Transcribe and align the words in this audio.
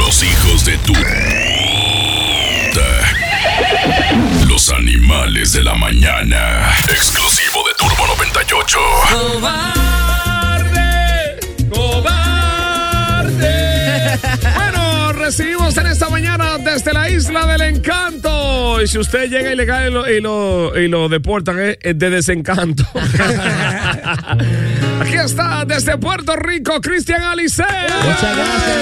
Los 0.00 0.22
hijos 0.22 0.64
de 0.64 0.78
tu. 0.78 0.94
Los 4.48 4.72
animales 4.72 5.52
de 5.52 5.62
la 5.62 5.74
mañana. 5.74 6.72
Exclusivo 6.88 7.62
de 7.66 7.74
Turbo 7.78 8.06
98. 8.06 8.78
¡Cobarde! 9.12 10.70
bueno, 14.54 15.12
recibimos 15.12 15.76
en 15.76 15.86
esta 15.86 16.08
mañana 16.08 16.58
desde 16.58 16.92
la 16.92 17.10
isla 17.10 17.46
del 17.46 17.60
encanto. 17.60 18.82
Y 18.82 18.88
si 18.88 18.98
usted 18.98 19.28
llega 19.28 19.52
y 19.52 19.56
le 19.56 19.66
cae 19.66 19.90
y 19.90 19.92
lo, 19.92 20.10
y 20.10 20.20
lo, 20.20 20.76
y 20.78 20.88
lo 20.88 21.08
deportan, 21.08 21.60
es 21.60 21.78
es 21.82 21.98
de 21.98 22.10
desencanto. 22.10 22.84
Aquí 25.00 25.14
está 25.16 25.64
desde 25.66 25.96
Puerto 25.98 26.36
Rico, 26.36 26.80
Cristian 26.80 27.22
Alice. 27.22 27.62
Muchas 27.62 28.36
gracias, 28.36 28.76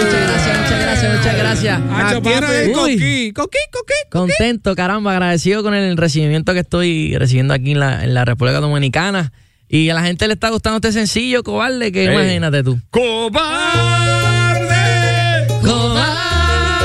muchas 0.00 0.22
gracias, 0.28 0.58
muchas 0.60 0.80
gracias, 0.80 1.16
muchas 1.16 1.36
gracias. 1.36 1.80
Hacho, 1.92 2.18
Uy, 2.18 2.22
papi, 2.22 2.72
coquí, 2.72 3.32
coquí, 3.32 3.58
coquí. 3.72 3.94
Contento, 4.10 4.74
caramba, 4.76 5.12
agradecido 5.12 5.62
con 5.62 5.74
el 5.74 5.96
recibimiento 5.96 6.52
que 6.52 6.60
estoy 6.60 7.16
recibiendo 7.18 7.52
aquí 7.54 7.72
en 7.72 7.80
la, 7.80 8.04
en 8.04 8.14
la 8.14 8.24
República 8.24 8.60
Dominicana. 8.60 9.32
Y 9.68 9.88
a 9.90 9.94
la 9.94 10.02
gente 10.02 10.26
le 10.26 10.34
está 10.34 10.50
gustando 10.50 10.76
este 10.76 10.92
sencillo, 10.92 11.42
cobarde, 11.42 11.92
que 11.92 12.04
Ey. 12.06 12.12
imagínate 12.14 12.62
tú. 12.64 12.80
¡Cobarde! 12.90 13.40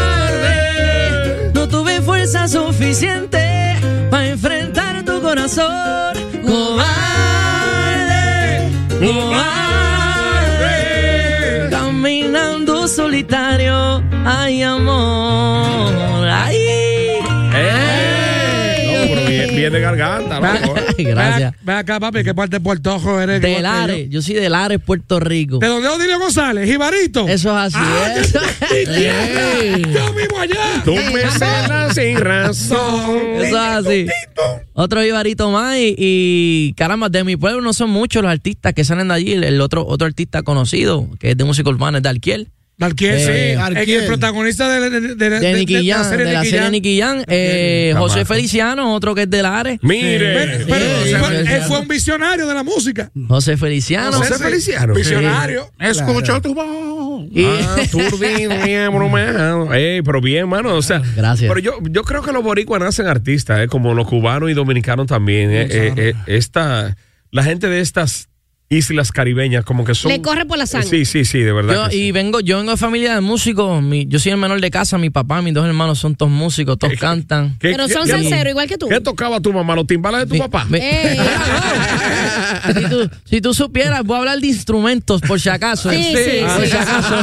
Cobarde, 0.06 1.52
no 1.54 1.68
tuve 1.68 2.02
fuerza 2.02 2.48
suficiente 2.48 3.76
para 4.10 4.28
enfrentar 4.28 5.04
tu 5.04 5.22
corazón. 5.22 6.15
Solitario, 13.20 14.04
ay 14.26 14.62
amor, 14.62 16.28
ay. 16.28 16.58
No, 18.86 19.08
pero 19.16 19.30
bien, 19.30 19.56
bien 19.56 19.72
de 19.74 19.80
garganta, 19.80 20.40
loco. 20.42 20.76
Gracias. 20.98 21.54
Ve 21.62 21.74
acá, 21.74 21.98
papi, 22.02 22.24
¿qué 22.26 22.34
parte 22.36 22.58
de 22.58 22.60
Puerto 22.60 22.98
Rico 22.98 23.22
eres? 23.22 23.42
De 23.42 23.62
Lares, 23.62 24.10
yo 24.10 24.22
soy 24.22 24.36
de 24.36 24.50
Lares, 24.50 24.80
Puerto 24.86 25.20
Rico. 25.22 25.60
¿De 25.60 25.68
dónde 25.68 25.88
es 25.88 25.94
Odilio 25.96 26.20
González? 26.20 26.70
¿Jibarito? 26.70 27.26
Eso 27.30 27.58
es 27.58 27.74
así, 27.74 27.78
Ah, 27.80 28.16
¿eh? 28.18 28.22
yo- 28.34 28.76
Ey. 28.76 29.82
Yo 29.94 30.14
mismo 30.14 30.38
allá. 30.40 30.82
Tú 30.84 30.94
me 30.96 31.22
celas 31.32 31.96
sin 31.96 32.18
razón. 32.18 33.20
Eso 33.38 33.46
es 33.46 33.56
así. 33.56 34.08
Otro 34.74 35.02
jibarito 35.02 35.50
más 35.52 35.78
y, 35.78 35.96
y, 35.98 36.74
caramba, 36.74 37.08
de 37.08 37.24
mi 37.24 37.38
pueblo 37.38 37.62
no 37.62 37.72
son 37.72 37.90
muchos 37.92 38.22
los 38.24 38.32
artistas 38.32 38.74
que 38.74 38.84
salen 38.84 39.08
de 39.08 39.14
allí. 39.14 39.32
El, 39.34 39.46
el 39.46 39.62
otro, 39.62 39.86
otro 39.88 40.06
artista 40.06 40.44
conocido 40.44 41.08
que 41.20 41.32
es 41.32 41.38
de 41.38 41.46
música 41.46 41.70
urbana 41.70 42.00
es 42.00 42.04
de 42.04 42.10
Dalquiel, 42.78 43.16
Eh, 43.18 43.56
sí. 43.86 43.94
El 43.94 44.06
protagonista 44.06 44.68
de, 44.68 44.90
de, 44.90 45.16
de, 45.16 45.30
de- 45.30 45.54
Nicky 45.54 45.90
Jam, 45.90 46.10
de 46.18 46.24
la 46.34 46.44
serie. 46.44 46.70
Nicky 46.70 47.00
Jam. 47.00 47.24
Eh. 47.28 47.94
José 47.98 48.26
Feliciano, 48.26 48.94
otro 48.94 49.16
que 49.16 49.22
es 49.24 49.30
de 49.30 49.42
Lares. 49.42 49.80
Mire. 49.82 50.34
Pero, 50.34 50.66
pero 50.68 50.86
Sí, 51.06 51.52
él 51.54 51.62
fue 51.68 51.80
un 51.80 51.88
visionario 51.88 52.46
de 52.48 52.54
la 52.54 52.64
música. 52.64 53.10
José 53.28 53.56
Feliciano. 53.56 54.18
José 54.18 54.36
Feliciano. 54.36 54.94
Visionario. 54.94 55.72
Escucho 55.80 56.42
tu 56.42 56.54
voz. 56.54 57.26
Y- 57.32 57.46
Ah, 57.46 57.78
turbino. 57.92 59.74
Ey, 59.74 60.02
pero 60.02 60.22
bien, 60.22 60.48
mano. 60.50 60.76
O 60.76 60.82
sea, 60.82 61.02
Gracias. 61.16 61.48
Pero 61.48 61.60
yo, 61.60 61.80
yo 61.90 62.04
creo 62.04 62.22
que 62.22 62.32
los 62.32 62.44
boricuas 62.44 62.82
nacen 62.82 63.08
artistas, 63.08 63.62
eh, 63.62 63.68
como 63.68 63.94
los 63.94 64.08
cubanos 64.08 64.50
y 64.50 64.54
dominicanos 64.54 65.08
también. 65.08 65.50
eh, 65.52 65.68
eh, 65.70 65.94
eh, 65.96 66.14
esta, 66.28 66.96
la 67.32 67.44
gente 67.44 67.68
de 67.70 67.80
estas 67.80 68.28
islas 68.70 69.12
caribeñas, 69.12 69.64
como 69.64 69.86
que 69.86 69.94
son. 69.94 70.12
Le 70.12 70.22
corre 70.22 70.46
por 70.46 70.58
la 70.58 70.66
sangre. 70.66 70.90
Sí, 70.90 71.06
sí, 71.06 71.24
sí, 71.24 71.40
de 71.40 71.54
verdad. 71.54 71.74
Yo, 71.76 71.86
que 71.90 71.96
sí. 71.96 72.02
y 72.06 72.12
vengo, 72.12 72.40
yo 72.40 72.58
vengo 72.58 72.72
de 72.72 72.78
familia 72.78 73.14
de 73.16 73.22
músicos. 73.22 73.82
Mi- 73.84 74.08
yo 74.08 74.18
soy 74.20 74.32
el 74.32 74.38
menor 74.38 74.60
de 74.60 74.72
casa. 74.72 74.98
Mi 74.98 75.10
papá, 75.12 75.42
mis 75.42 75.54
dos 75.54 75.66
hermanos 75.68 76.00
son 76.00 76.16
todos 76.16 76.32
músicos, 76.32 76.78
todos 76.80 76.94
cantan. 77.00 77.56
¿Qué- 77.60 77.70
Pero 77.72 77.88
son 77.88 78.08
sinceros, 78.08 78.50
igual 78.52 78.68
que 78.68 78.78
tú. 78.78 78.88
¿Qué 78.90 79.00
tocaba 79.02 79.40
tu 79.40 79.54
mamá? 79.54 79.76
¿Los 79.76 79.86
timbales 79.88 80.22
de 80.22 80.26
tu 80.28 80.34
Mi- 80.34 80.40
papá? 80.40 80.66
mi- 80.70 80.78
Ey. 80.82 81.18
si, 82.76 82.90
tú, 82.90 83.10
si 83.26 83.42
tú 83.42 83.54
supieras, 83.54 84.04
voy 84.04 84.16
a 84.16 84.20
hablar 84.20 84.40
de 84.40 84.48
instrumentos 84.48 85.22
por 85.22 85.40
si 85.40 85.50
acaso. 85.50 85.90
Sí, 85.92 86.02
sí, 86.04 86.42
por 86.42 86.62
sí. 86.66 86.72
si 86.72 86.78
acaso. 86.78 87.16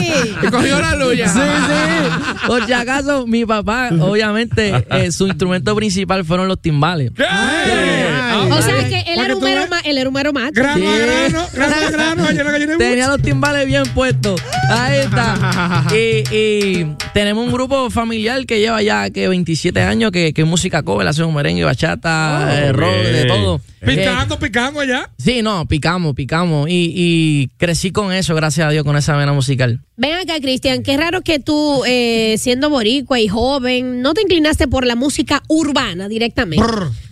Sí, 0.00 0.46
cogió 0.50 0.80
la 0.80 0.94
luya. 0.94 1.28
Sí, 1.28 1.38
sí. 1.40 2.46
Por 2.46 2.66
si 2.66 2.72
acaso, 2.72 3.26
mi 3.26 3.44
papá, 3.46 3.90
obviamente, 3.98 4.84
eh, 4.90 5.10
su 5.12 5.26
instrumento 5.26 5.74
principal 5.74 6.24
fueron 6.24 6.48
los 6.48 6.60
timbales. 6.60 7.12
¿Qué? 7.16 7.24
Ah, 7.28 8.46
O 8.50 8.62
sea 8.62 8.88
que 8.88 9.00
él 9.12 9.18
era 9.20 9.34
un 9.36 9.42
mero 9.42 9.62
él 9.84 9.98
era 9.98 10.08
un 10.08 10.14
mero 10.18 10.32
macho. 10.32 10.52
Grano 10.54 10.90
a 10.90 10.96
grano, 10.98 11.46
grano 11.52 11.74
a 11.86 11.90
grano, 12.32 12.50
gallina 12.50 12.76
Tenía 12.76 13.06
los 13.08 13.22
timbales 13.22 13.66
bien 13.66 13.84
puestos. 13.94 14.40
Ahí 14.68 14.98
está. 15.00 15.84
Y, 15.94 16.24
y 16.34 16.86
tenemos 17.14 17.44
un 17.46 17.52
grupo 17.52 17.90
familiar 17.90 18.44
que 18.46 18.58
lleva 18.58 18.82
ya 18.82 19.10
que 19.10 19.28
27 19.28 19.80
años 19.80 20.10
que, 20.10 20.32
que 20.32 20.44
música 20.44 20.82
cover, 20.82 21.06
hace 21.06 21.22
un 21.22 21.34
merengue, 21.34 21.64
bachata, 21.64 22.48
eh, 22.66 22.72
rock, 22.72 22.92
de 22.92 23.24
todo. 23.24 23.60
Eh, 23.80 23.96
Picando, 23.96 24.38
picando 24.38 24.80
allá. 24.80 25.08
sí, 25.18 25.40
no, 25.40 25.66
picamos, 25.66 26.14
picamos. 26.14 26.68
Y, 26.68 26.92
y 26.94 27.48
crecí 27.58 27.92
con 27.92 28.12
eso, 28.12 28.34
gracias 28.34 28.66
a 28.66 28.70
Dios, 28.70 28.84
con 28.84 28.96
esa 28.96 29.16
vena 29.16 29.32
musical. 29.32 29.80
Ven 29.96 30.14
acá, 30.14 30.40
Cristian, 30.40 30.82
qué 30.82 30.96
raro 30.96 31.22
que 31.22 31.38
tú, 31.38 31.82
eh, 31.86 32.36
siendo 32.38 32.70
boricua 32.70 33.20
y 33.20 33.28
joven, 33.28 34.02
no 34.02 34.14
te 34.14 34.22
inclinaste 34.22 34.66
por 34.68 34.84
la 34.84 34.96
música 34.96 35.42
urbana 35.48 36.08
directamente. 36.08 36.64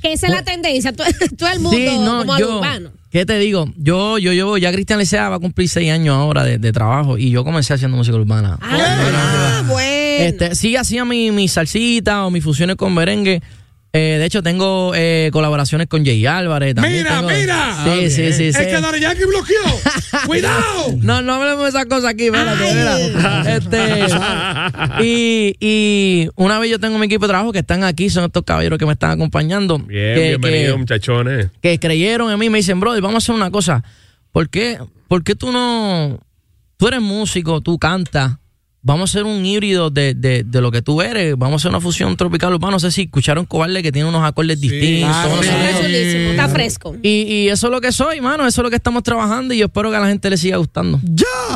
Que 0.02 0.12
esa 0.12 0.26
es 0.26 0.32
la 0.32 0.42
tendencia, 0.42 0.92
todo, 0.92 1.06
todo 1.38 1.48
el 1.50 1.60
mundo 1.60 1.76
Sí, 1.78 1.98
no, 1.98 2.18
como 2.18 2.34
al 2.34 2.40
yo, 2.40 2.58
urbano. 2.58 2.90
¿Qué 3.10 3.26
te 3.26 3.38
digo? 3.38 3.68
Yo, 3.76 4.18
yo 4.18 4.32
llevo, 4.32 4.58
ya 4.58 4.72
Cristian 4.72 4.98
Licea 4.98 5.28
va 5.28 5.36
a 5.36 5.38
cumplir 5.40 5.68
seis 5.68 5.90
años 5.90 6.16
ahora 6.16 6.44
de, 6.44 6.58
de 6.58 6.72
trabajo 6.72 7.18
y 7.18 7.30
yo 7.30 7.44
comencé 7.44 7.74
haciendo 7.74 7.96
música 7.96 8.16
urbana. 8.16 8.58
Ah, 8.60 9.62
bueno. 9.66 9.96
Este, 10.18 10.54
sí 10.54 10.76
hacía 10.76 11.04
mi, 11.04 11.30
mi 11.30 11.48
salsita 11.48 12.26
o 12.26 12.30
mis 12.30 12.42
fusiones 12.42 12.76
con 12.76 12.94
merengue. 12.94 13.42
Eh, 13.96 14.18
de 14.18 14.24
hecho, 14.26 14.42
tengo 14.42 14.92
eh, 14.94 15.30
colaboraciones 15.32 15.86
con 15.86 16.04
Jay 16.04 16.26
Álvarez. 16.26 16.74
también 16.74 16.98
Mira, 17.04 17.16
tengo- 17.16 17.30
mira. 17.30 17.84
Sí, 17.84 18.10
sí, 18.10 18.32
sí. 18.32 18.44
Es 18.48 18.56
sí. 18.56 18.64
que 18.66 18.80
Daddy 18.80 19.00
Yankee 19.00 19.24
bloqueó. 19.24 19.62
¡Cuidado! 20.26 20.94
No, 21.00 21.22
no 21.22 21.34
hablemos 21.34 21.62
de 21.62 21.68
esas 21.70 21.86
cosas 21.86 22.10
aquí, 22.10 22.26
espérate. 22.26 23.56
Este, 23.56 24.06
y, 25.02 25.56
y 25.60 26.28
una 26.36 26.58
vez 26.58 26.70
yo 26.70 26.78
tengo 26.78 26.98
mi 26.98 27.06
equipo 27.06 27.26
de 27.26 27.28
trabajo 27.30 27.52
que 27.52 27.60
están 27.60 27.84
aquí, 27.84 28.10
son 28.10 28.24
estos 28.24 28.42
caballeros 28.44 28.78
que 28.78 28.86
me 28.86 28.92
están 28.92 29.12
acompañando. 29.12 29.78
Bien, 29.78 30.14
que- 30.14 30.28
bienvenido, 30.38 30.74
que- 30.74 30.78
muchachones. 30.78 31.50
que 31.62 31.78
creyeron 31.78 32.30
en 32.30 32.38
mí, 32.38 32.50
me 32.50 32.58
dicen, 32.58 32.78
brother, 32.80 33.00
vamos 33.02 33.14
a 33.16 33.18
hacer 33.24 33.34
una 33.34 33.50
cosa. 33.50 33.82
¿Por 34.32 34.50
qué, 34.50 34.78
¿Por 35.08 35.24
qué 35.24 35.34
tú 35.34 35.50
no, 35.52 36.20
tú 36.76 36.88
eres 36.88 37.00
músico, 37.00 37.60
tú 37.62 37.78
cantas? 37.78 38.32
Vamos 38.86 39.10
a 39.10 39.18
hacer 39.18 39.24
un 39.24 39.44
híbrido 39.44 39.90
de, 39.90 40.14
de, 40.14 40.44
de 40.46 40.60
lo 40.60 40.70
que 40.70 40.80
tú 40.80 41.02
eres. 41.02 41.36
Vamos 41.36 41.54
a 41.54 41.56
hacer 41.56 41.70
una 41.70 41.80
fusión 41.80 42.16
tropical 42.16 42.54
urbana. 42.54 42.70
No 42.76 42.78
sé 42.78 42.92
si 42.92 43.02
escucharon 43.02 43.44
Cobarde 43.44 43.82
que 43.82 43.90
tiene 43.90 44.08
unos 44.08 44.22
acordes 44.24 44.60
distintos. 44.60 45.10
claro, 45.10 45.42
sí. 45.42 45.48
Está 46.30 46.48
fresco. 46.48 46.94
Y, 47.02 47.22
y 47.22 47.48
eso 47.48 47.66
es 47.66 47.70
lo 47.72 47.80
que 47.80 47.90
soy, 47.90 48.20
mano. 48.20 48.46
Eso 48.46 48.60
es 48.60 48.62
lo 48.62 48.70
que 48.70 48.76
estamos 48.76 49.02
trabajando 49.02 49.54
y 49.54 49.58
yo 49.58 49.66
espero 49.66 49.90
que 49.90 49.96
a 49.96 50.00
la 50.00 50.06
gente 50.06 50.30
le 50.30 50.36
siga 50.36 50.58
gustando. 50.58 51.00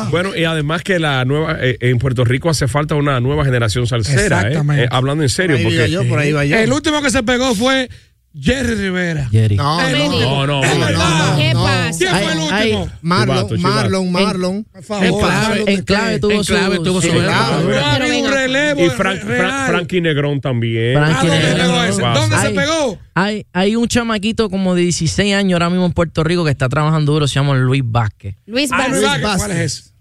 Bueno, 0.09 0.35
y 0.35 0.43
además 0.43 0.83
que 0.83 0.99
la 0.99 1.23
nueva 1.23 1.55
eh, 1.61 1.77
en 1.79 1.99
Puerto 1.99 2.25
Rico 2.25 2.49
hace 2.49 2.67
falta 2.67 2.95
una 2.95 3.21
nueva 3.21 3.45
generación 3.45 3.87
salsera, 3.87 4.41
¿eh? 4.41 4.47
Exactamente. 4.47 4.83
Eh, 4.83 4.87
hablando 4.91 5.23
en 5.23 5.29
serio, 5.29 5.55
Por 5.55 5.67
ahí 5.67 5.73
iba 5.73 5.83
porque 5.83 5.91
yo, 5.91 6.09
por 6.09 6.19
ahí 6.19 6.29
iba 6.31 6.43
yo. 6.43 6.57
El 6.57 6.73
último 6.73 7.01
que 7.01 7.11
se 7.11 7.23
pegó 7.23 7.55
fue 7.55 7.89
Jerry 8.33 8.75
Rivera. 8.75 9.27
Jerry. 9.29 9.57
No, 9.57 9.77
no, 9.89 10.45
No, 10.45 10.47
no, 10.47 10.63
Es. 10.63 10.69
¿Qué 10.71 11.51
pasa? 11.53 11.97
¿Quién 11.97 12.09
fue 12.11 12.31
el 12.31 12.39
Ay, 12.53 12.71
último? 12.73 12.91
Marlon. 13.01 13.61
Marlon, 13.61 14.11
Marlon. 14.11 14.63
Por 14.63 14.77
En 14.77 14.83
favor. 14.83 15.19
clave, 15.19 15.63
en 15.67 15.83
clave 15.83 16.19
tuvo 16.19 16.31
en 16.31 16.43
clave 16.43 16.75
su, 16.77 16.83
tuvo 16.83 17.01
su 17.01 17.07
un 17.09 18.31
relevo 18.31 18.85
Y 18.85 18.89
Frank, 18.89 19.19
Fra- 19.19 19.27
real. 19.27 19.67
Frankie 19.69 20.01
Negrón 20.01 20.39
también. 20.41 20.97
Frankie 20.97 21.27
¿A 21.27 21.29
dónde 21.29 21.47
Negrón. 21.49 21.67
pegó 21.67 21.83
ese? 21.83 22.01
Wow. 22.01 22.13
¿Dónde 22.13 22.37
se 22.37 22.49
pegó? 22.51 22.97
Hay, 23.15 23.45
hay 23.53 23.75
un 23.75 23.87
chamaquito 23.87 24.49
como 24.49 24.75
de 24.75 24.83
16 24.83 25.35
años 25.35 25.53
ahora 25.57 25.69
mismo 25.69 25.85
en 25.85 25.91
Puerto 25.91 26.23
Rico 26.23 26.45
que 26.45 26.51
está 26.51 26.69
trabajando 26.69 27.11
duro, 27.11 27.27
se 27.27 27.35
llama 27.35 27.55
Luis 27.55 27.83
Vázquez. 27.85 28.35
Luis 28.45 28.69
Ah, 28.71 28.87
Luis 28.87 29.01
Vázquez. 29.03 29.37
¿Cuál 29.37 29.51
es 29.51 29.57
ese? 29.59 29.91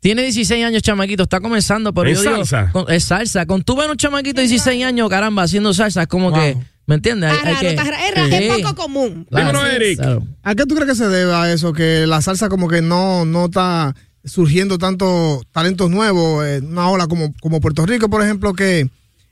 Tiene 0.00 0.22
16 0.22 0.64
años, 0.64 0.82
chamaquito, 0.82 1.22
está 1.22 1.40
comenzando, 1.40 1.92
pero 1.94 2.08
¿En 2.10 2.14
yo 2.14 2.20
digo, 2.20 2.34
salsa? 2.44 2.70
con- 2.72 2.84
es 2.92 3.04
salsa. 3.04 3.46
Con 3.46 3.62
tú 3.62 3.74
ver 3.74 3.90
un 3.90 3.96
chamaquito 3.96 4.36
de 4.40 4.46
16 4.46 4.84
años, 4.84 5.08
caramba, 5.08 5.42
haciendo 5.44 5.72
salsa, 5.72 6.02
es 6.02 6.08
como 6.08 6.30
Wow. 6.30 6.38
que, 6.40 6.56
¿me 6.86 6.94
entiendes? 6.96 7.30
Hay- 7.30 7.54
hay 7.54 7.76
que-. 7.76 8.46
Es, 8.48 8.62
poco 8.62 8.74
común. 8.74 9.26
Claro, 9.30 9.46
Dímelo, 9.58 9.70
sí, 9.70 9.76
Eric. 9.76 9.98
claro. 9.98 10.26
¿A 10.42 10.54
qué 10.54 10.66
tú 10.66 10.74
crees 10.74 10.90
que 10.90 10.96
se 10.96 11.08
debe 11.08 11.34
a 11.34 11.52
eso? 11.52 11.72
Que 11.72 12.06
la 12.06 12.20
salsa 12.22 12.48
como 12.48 12.68
que 12.68 12.82
no, 12.82 13.24
no 13.24 13.46
está 13.46 13.94
surgiendo 14.24 14.78
tanto 14.78 15.42
talentos 15.52 15.90
nuevos, 15.90 16.44
eh, 16.46 16.60
una 16.62 16.88
ola 16.88 17.06
como, 17.06 17.32
como 17.40 17.60
Puerto 17.60 17.84
Rico, 17.86 18.08
por 18.08 18.22
ejemplo, 18.22 18.54
que 18.54 18.88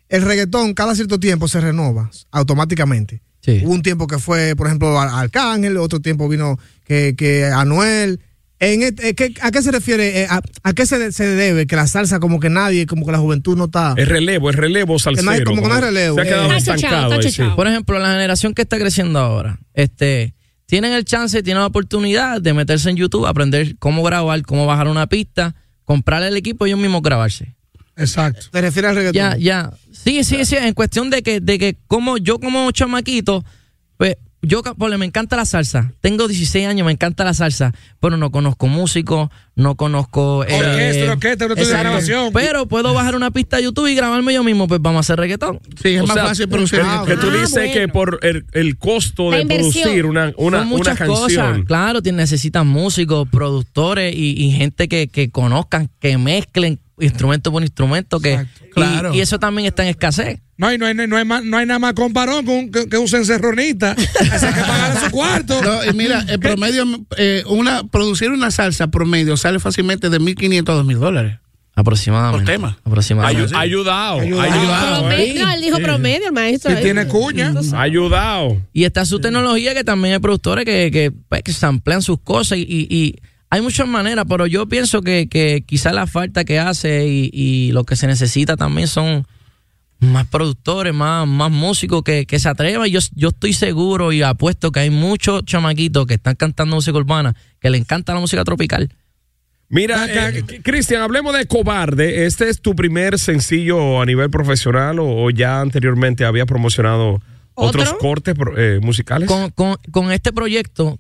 el 0.09 0.23
reggaetón 0.23 0.75
cada 0.75 0.95
cierto 0.95 1.19
tiempo 1.19 1.49
se 1.49 1.61
renova 1.61 2.11
automáticamente. 2.31 3.23
Sí. 3.41 3.63
Hubo 3.65 3.73
un 3.73 3.83
tiempo 3.83 4.07
que 4.07 4.19
fue, 4.19 4.55
por 4.55 4.67
ejemplo, 4.67 5.01
Ar- 5.01 5.09
Arcángel, 5.13 5.77
otro 5.79 6.01
tiempo 6.01 6.29
vino 6.29 6.59
que, 6.85 7.15
que 7.17 7.47
Anuel. 7.47 8.21
En 8.65 8.95
¿qué- 8.95 9.35
¿A 9.43 9.51
qué 9.51 9.61
se 9.61 9.73
refiere? 9.73 10.23
eh, 10.23 10.27
a, 10.31 10.41
a 10.63 10.73
qué 10.73 10.87
se, 10.87 10.97
de- 10.99 11.11
se 11.11 11.27
debe 11.27 11.67
que 11.67 11.75
la 11.75 11.87
salsa 11.89 12.21
como 12.21 12.39
que 12.39 12.49
nadie, 12.49 12.87
como 12.87 13.05
que 13.05 13.11
la 13.11 13.19
juventud 13.19 13.57
no 13.57 13.65
está... 13.65 13.95
Es 13.97 14.09
relevo, 14.09 14.51
es 14.51 14.57
relevo 14.57 14.99
salsero. 15.01 15.45
como 15.45 15.63
que 15.63 15.69
no 15.69 15.75
hay 15.75 15.81
relevo. 15.81 16.15
Se 16.15 16.21
ha 16.21 16.25
quedado 16.25 16.53
Eh, 16.53 16.57
estancado. 16.57 17.57
Por 17.57 17.67
ejemplo, 17.67 17.99
la 17.99 18.13
generación 18.13 18.55
que 18.55 18.63
está 18.63 18.79
creciendo 18.79 19.19
ahora, 19.19 19.59
este, 19.75 20.35
tienen 20.67 20.93
el 20.93 21.05
chance, 21.05 21.43
tienen 21.43 21.61
la 21.61 21.67
oportunidad 21.67 22.41
de 22.41 22.55
meterse 22.55 22.89
en 22.89 22.97
YouTube, 22.97 23.27
aprender 23.27 23.77
cómo 23.81 24.03
grabar, 24.05 24.43
cómo 24.43 24.65
bajar 24.65 24.87
una 24.87 25.09
pista, 25.09 25.57
comprarle 25.85 26.29
el 26.29 26.37
equipo 26.37 26.65
y 26.67 26.71
ellos 26.71 26.81
mismos 26.81 27.03
grabarse. 27.03 27.57
Exacto. 27.97 28.47
¿Te 28.53 28.61
refieres 28.61 28.91
al 28.91 28.95
reggaetón? 28.97 29.15
Ya, 29.17 29.37
ya. 29.37 29.73
Sí, 29.93 30.23
sí, 30.25 30.45
sí, 30.45 30.57
en 30.57 30.73
cuestión 30.73 31.11
de 31.11 31.23
que, 31.23 31.41
de 31.41 31.59
que 31.59 31.77
como 31.89 32.17
yo 32.17 32.39
como 32.39 32.71
chamaquito, 32.71 33.45
pues 33.97 34.17
yo 34.45 34.63
ponle, 34.77 34.99
me 34.99 35.07
encanta 35.07 35.37
la 35.37 35.45
salsa. 35.45 35.93
Tengo 36.01 36.27
16 36.27 36.67
años, 36.67 36.85
me 36.85 36.91
encanta 36.93 37.23
la 37.25 37.33
salsa, 37.33 37.73
pero 38.01 38.17
no 38.17 38.31
conozco 38.33 38.67
músicos, 38.67 39.31
no 39.55 39.77
conozco 39.77 40.45
eh, 40.45 40.53
Orquesta, 40.59 41.13
orquesta, 41.13 41.47
de 41.47 41.55
exacto. 41.55 41.79
grabación. 41.85 42.31
Pero 42.33 42.67
puedo 42.67 42.93
bajar 42.93 43.15
una 43.15 43.31
pista 43.31 43.59
a 43.59 43.61
YouTube 43.61 43.87
y 43.87 43.95
grabarme 43.95 44.35
yo 44.35 44.43
mismo, 44.43 44.67
pues 44.67 44.81
vamos 44.83 44.99
a 44.99 45.01
hacer 45.01 45.19
reggaetón. 45.21 45.61
Sí, 45.81 45.91
es 45.91 46.03
O 46.03 46.07
más 46.07 46.15
sea, 46.15 46.25
fácil 46.27 46.49
producir. 46.49 46.81
Que, 46.81 47.13
que 47.13 47.17
tú 47.19 47.29
Ah, 47.31 47.35
dices 47.37 47.53
bueno. 47.53 47.73
que 47.73 47.89
por 47.89 48.19
el, 48.23 48.45
el 48.53 48.77
costo 48.79 49.31
La 49.31 49.37
de 49.37 49.43
inversión. 49.43 49.83
producir 49.85 50.07
una, 50.07 50.25
una, 50.25 50.35
Son 50.37 50.45
una 50.47 50.65
muchas 50.65 50.99
canción. 50.99 51.19
cosas. 51.19 51.59
Claro, 51.67 52.03
te 52.03 52.11
necesitan 52.11 52.67
músicos, 52.67 53.29
productores 53.31 54.15
y, 54.15 54.33
y 54.45 54.51
gente 54.51 54.89
que, 54.89 55.07
que 55.07 55.31
conozcan, 55.31 55.89
que 56.01 56.19
mezclen 56.19 56.81
instrumento 56.99 57.53
por 57.53 57.63
instrumento. 57.63 58.19
Que, 58.21 58.33
Exacto. 58.35 58.65
y- 58.67 58.71
Claro. 58.73 59.15
y, 59.15 59.21
eso 59.21 59.39
también 59.39 59.67
está 59.67 59.83
en 59.83 59.91
escasez. 59.91 60.41
No 60.63 60.69
hay, 60.69 60.79
no, 60.79 60.87
hay, 60.87 60.95
no, 60.95 61.17
hay 61.17 61.25
más- 61.25 61.45
no 61.45 61.57
hay 61.59 61.67
nada 61.67 61.79
más 61.81 61.93
comparón 61.95 62.45
que 62.47 62.51
un, 62.53 62.71
que, 62.71 62.89
que 62.89 62.97
un 62.97 63.09
cencerronista. 63.09 63.93
Ese 64.21 64.47
hay 64.47 64.55
que 64.55 64.61
pagar 64.61 65.01
su 65.05 65.11
cuarto. 65.11 65.61
No, 65.61 65.85
y 65.85 65.93
mira, 65.93 66.25
el 66.29 66.39
promedio, 66.39 66.85
eh, 67.19 67.43
una, 67.49 67.83
producir 67.85 68.31
una 68.31 68.51
salsa 68.51 68.87
promedio 68.87 69.37
sale 69.37 69.59
fácilmente 69.59 70.09
de 70.09 70.21
1.500 70.21 70.61
a 70.71 70.83
2.000 70.85 70.99
dólares. 70.99 71.39
Aproximadamente. 71.75 72.45
Por 72.45 72.47
tema. 72.55 72.79
Aproximadamente. 72.85 73.55
Ayu- 73.55 73.59
ayudado, 73.59 74.21
Ayudado. 74.21 74.53
ayudado, 74.53 74.97
eh. 74.97 74.99
Promedio, 75.17 75.51
él 75.51 75.61
dijo 75.63 75.79
promedio, 75.79 76.27
el 76.27 76.33
maestro. 76.33 76.77
Si 76.77 76.83
tiene 76.83 77.07
cuña. 77.09 77.53
Ayudado. 77.75 78.59
Y 78.73 78.85
está 78.85 79.05
su 79.05 79.21
tecnología 79.21 79.75
que 79.75 79.83
también 79.83 80.15
hay 80.15 80.21
productores 80.21 80.65
que, 80.65 80.91
que, 80.93 81.11
pues, 81.29 81.43
que 81.43 81.53
samplean 81.53 82.03
sus 82.03 82.21
cosas 82.21 82.59
y, 82.59 82.63
y- 82.63 82.87
y 82.95 83.17
hay 83.51 83.61
muchas 83.63 83.89
maneras, 83.89 84.27
pero 84.29 84.47
yo 84.47 84.67
pienso 84.69 85.03
que, 85.03 85.29
que 85.29 85.65
quizás 85.67 85.93
la 85.93 86.07
falta 86.07 86.45
que 86.45 86.59
hace 86.59 87.07
y, 87.09 87.31
y 87.33 87.73
lo 87.73 87.85
que 87.85 87.97
se 87.97 88.07
necesita 88.07 88.57
también 88.57 88.87
son 88.87 89.27
más 90.03 90.27
productores, 90.27 90.93
más, 90.95 91.27
más 91.29 91.51
músicos 91.51 92.03
que, 92.03 92.27
que 92.27 92.39
se 92.39 92.49
atrevan. 92.49 92.89
Yo, 92.89 93.01
yo 93.15 93.29
estoy 93.29 93.53
seguro 93.53 94.13
y 94.13 94.23
apuesto 94.23 94.71
que 94.73 94.81
hay 94.81 94.91
muchos 94.91 95.45
chamaquitos 95.45 96.07
que 96.07 96.15
están 96.15 96.35
cantando 96.35 96.77
música 96.77 96.97
urbana 96.99 97.35
que 97.61 97.71
le 97.71 97.79
encanta 97.79 98.13
la 98.15 98.21
música 98.21 98.45
tropical. 98.45 98.93
Mira, 99.69 100.07
eh, 100.31 100.45
Cristian, 100.63 101.01
hablemos 101.01 101.35
de 101.35 101.47
Cobarde. 101.47 102.27
¿Este 102.27 102.51
es 102.51 102.61
tu 102.61 102.75
primer 102.77 103.19
sencillo 103.19 104.03
a 104.03 104.05
nivel 104.07 104.29
profesional 104.29 104.99
o, 104.99 105.25
o 105.25 105.31
ya 105.31 105.61
anteriormente 105.61 106.25
había 106.27 106.45
promocionado 106.45 107.23
otros 107.55 107.87
¿Otro? 107.89 107.99
cortes 107.99 108.35
pro- 108.35 108.59
eh, 108.59 108.81
musicales? 108.81 109.27
Con, 109.29 109.51
con, 109.51 109.77
con 109.91 110.13
este 110.13 110.31
proyecto 110.33 110.99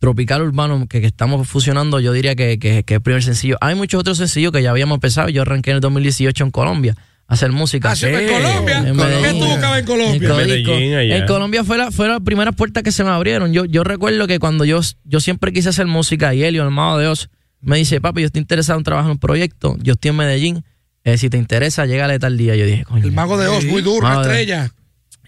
tropical 0.00 0.42
urbano 0.42 0.86
que, 0.86 1.00
que 1.00 1.06
estamos 1.06 1.46
fusionando, 1.48 1.98
yo 2.00 2.12
diría 2.12 2.34
que, 2.34 2.58
que, 2.58 2.82
que 2.84 2.94
es 2.94 2.98
el 2.98 3.02
primer 3.02 3.22
sencillo. 3.22 3.56
Hay 3.62 3.74
muchos 3.74 4.00
otros 4.00 4.18
sencillos 4.18 4.52
que 4.52 4.62
ya 4.62 4.70
habíamos 4.70 4.96
empezado. 4.96 5.28
Yo 5.30 5.40
arranqué 5.42 5.70
en 5.70 5.76
el 5.76 5.80
2018 5.80 6.44
en 6.44 6.50
Colombia 6.50 6.96
hacer 7.30 7.52
música. 7.52 7.92
Ah, 7.92 7.96
sí, 7.96 8.06
en 8.06 8.28
Colombia. 8.28 8.78
en 8.78 8.84
¿Qué 8.84 8.92
Medellín. 8.92 9.40
tú 9.40 9.46
buscabas 9.46 9.78
en 9.78 9.86
Colombia? 9.86 10.28
En, 10.30 10.36
Medellín, 10.36 10.94
allá. 10.94 11.16
En 11.16 11.26
Colombia 11.26 11.64
fue 11.64 11.78
la, 11.78 11.90
fue 11.92 12.08
la 12.08 12.18
primera 12.18 12.50
puerta 12.50 12.82
que 12.82 12.90
se 12.90 13.04
me 13.04 13.10
abrieron. 13.10 13.52
Yo, 13.52 13.64
yo 13.64 13.84
recuerdo 13.84 14.26
que 14.26 14.40
cuando 14.40 14.64
yo, 14.64 14.80
yo 15.04 15.20
siempre 15.20 15.52
quise 15.52 15.68
hacer 15.68 15.86
música 15.86 16.34
y 16.34 16.42
Helio, 16.42 16.64
el 16.64 16.70
mago 16.70 16.98
de 16.98 17.06
Oz, 17.06 17.30
me 17.60 17.78
dice, 17.78 18.00
papi, 18.00 18.22
yo 18.22 18.26
estoy 18.26 18.40
interesado 18.40 18.78
en 18.80 18.84
trabajar 18.84 19.10
en 19.10 19.12
un 19.12 19.18
proyecto, 19.18 19.76
yo 19.80 19.92
estoy 19.92 20.08
en 20.10 20.16
Medellín, 20.16 20.64
eh, 21.04 21.18
si 21.18 21.30
te 21.30 21.38
interesa, 21.38 21.86
llégale 21.86 22.18
tal 22.18 22.36
día. 22.36 22.56
Yo 22.56 22.66
dije, 22.66 22.84
coño. 22.84 23.04
El 23.04 23.12
mago 23.12 23.38
de 23.38 23.46
Oz, 23.46 23.64
muy 23.64 23.80
duro, 23.80 24.06
una 24.06 24.22
estrella. 24.22 24.72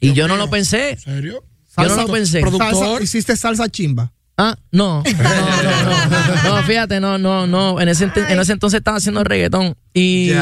Y 0.01 0.13
yo 0.13 0.27
no 0.27 0.37
lo 0.37 0.51
pensé. 0.51 0.91
¿En 0.91 0.99
serio? 0.99 1.45
Yo 1.79 1.89
no 1.89 1.97
lo 1.97 2.09
pensé. 2.09 2.43
Salsa- 2.43 3.01
hiciste 3.01 3.37
salsa 3.37 3.69
chimba. 3.69 4.13
Ah, 4.37 4.57
no, 4.73 5.05
no, 5.05 5.13
no, 5.13 6.45
no, 6.45 6.57
no, 6.57 6.63
fíjate, 6.65 6.99
no, 7.01 7.19
no, 7.19 7.47
no, 7.47 7.81
en 7.81 7.89
ese, 7.89 8.11
en 8.17 8.41
ese 8.41 8.53
entonces 8.53 8.79
estaba 8.79 8.97
haciendo 8.97 9.23
reggaetón 9.23 9.77
y. 9.95 10.33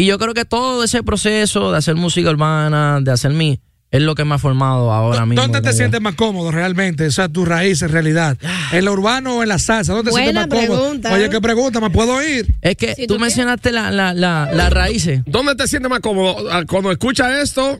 y 0.00 0.06
yo 0.06 0.16
creo 0.16 0.32
que 0.32 0.44
todo 0.44 0.84
ese 0.84 1.02
proceso 1.02 1.72
de 1.72 1.78
hacer 1.78 1.96
música 1.96 2.30
urbana, 2.30 3.00
de 3.00 3.10
hacer 3.10 3.32
mi, 3.32 3.58
es 3.90 4.00
lo 4.00 4.14
que 4.14 4.24
me 4.24 4.36
ha 4.36 4.38
formado 4.38 4.92
ahora 4.92 5.26
mismo. 5.26 5.42
¿Dónde 5.42 5.60
te 5.60 5.72
sientes 5.72 6.00
más 6.00 6.14
cómodo 6.14 6.52
realmente? 6.52 7.04
O 7.08 7.10
sea, 7.10 7.28
tu 7.28 7.44
raíz 7.44 7.82
en 7.82 7.88
realidad. 7.88 8.38
¿En 8.70 8.84
lo 8.84 8.92
urbano 8.92 9.38
o 9.38 9.42
en 9.42 9.48
la 9.48 9.58
salsa? 9.58 9.94
¿Dónde 9.94 10.12
te 10.12 10.16
sientes 10.16 10.34
más 10.36 10.46
cómodo? 10.46 10.66
pregunta. 10.82 11.12
Oye, 11.12 11.28
¿qué 11.28 11.40
pregunta? 11.40 11.80
¿Me 11.80 11.90
puedo 11.90 12.22
ir? 12.22 12.46
Es 12.62 12.76
que 12.76 12.94
Si 12.94 13.08
tú, 13.08 13.14
tú 13.14 13.20
mencionaste 13.20 13.72
la, 13.72 13.90
la, 13.90 14.14
la, 14.14 14.48
las 14.52 14.72
raíces. 14.72 15.22
¿Dónde 15.26 15.56
te 15.56 15.66
sientes 15.66 15.90
más 15.90 15.98
cómodo? 15.98 16.48
Ah, 16.48 16.62
¿Cuando 16.64 16.92
escuchas 16.92 17.32
esto 17.42 17.76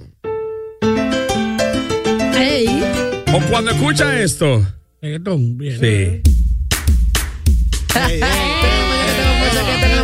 Ey. 2.36 2.82
o 3.32 3.40
cuando 3.48 3.70
escuchas 3.70 4.12
esto? 4.14 4.66
Sí. 5.00 6.22
Tenga 9.80 9.96
la 9.96 10.02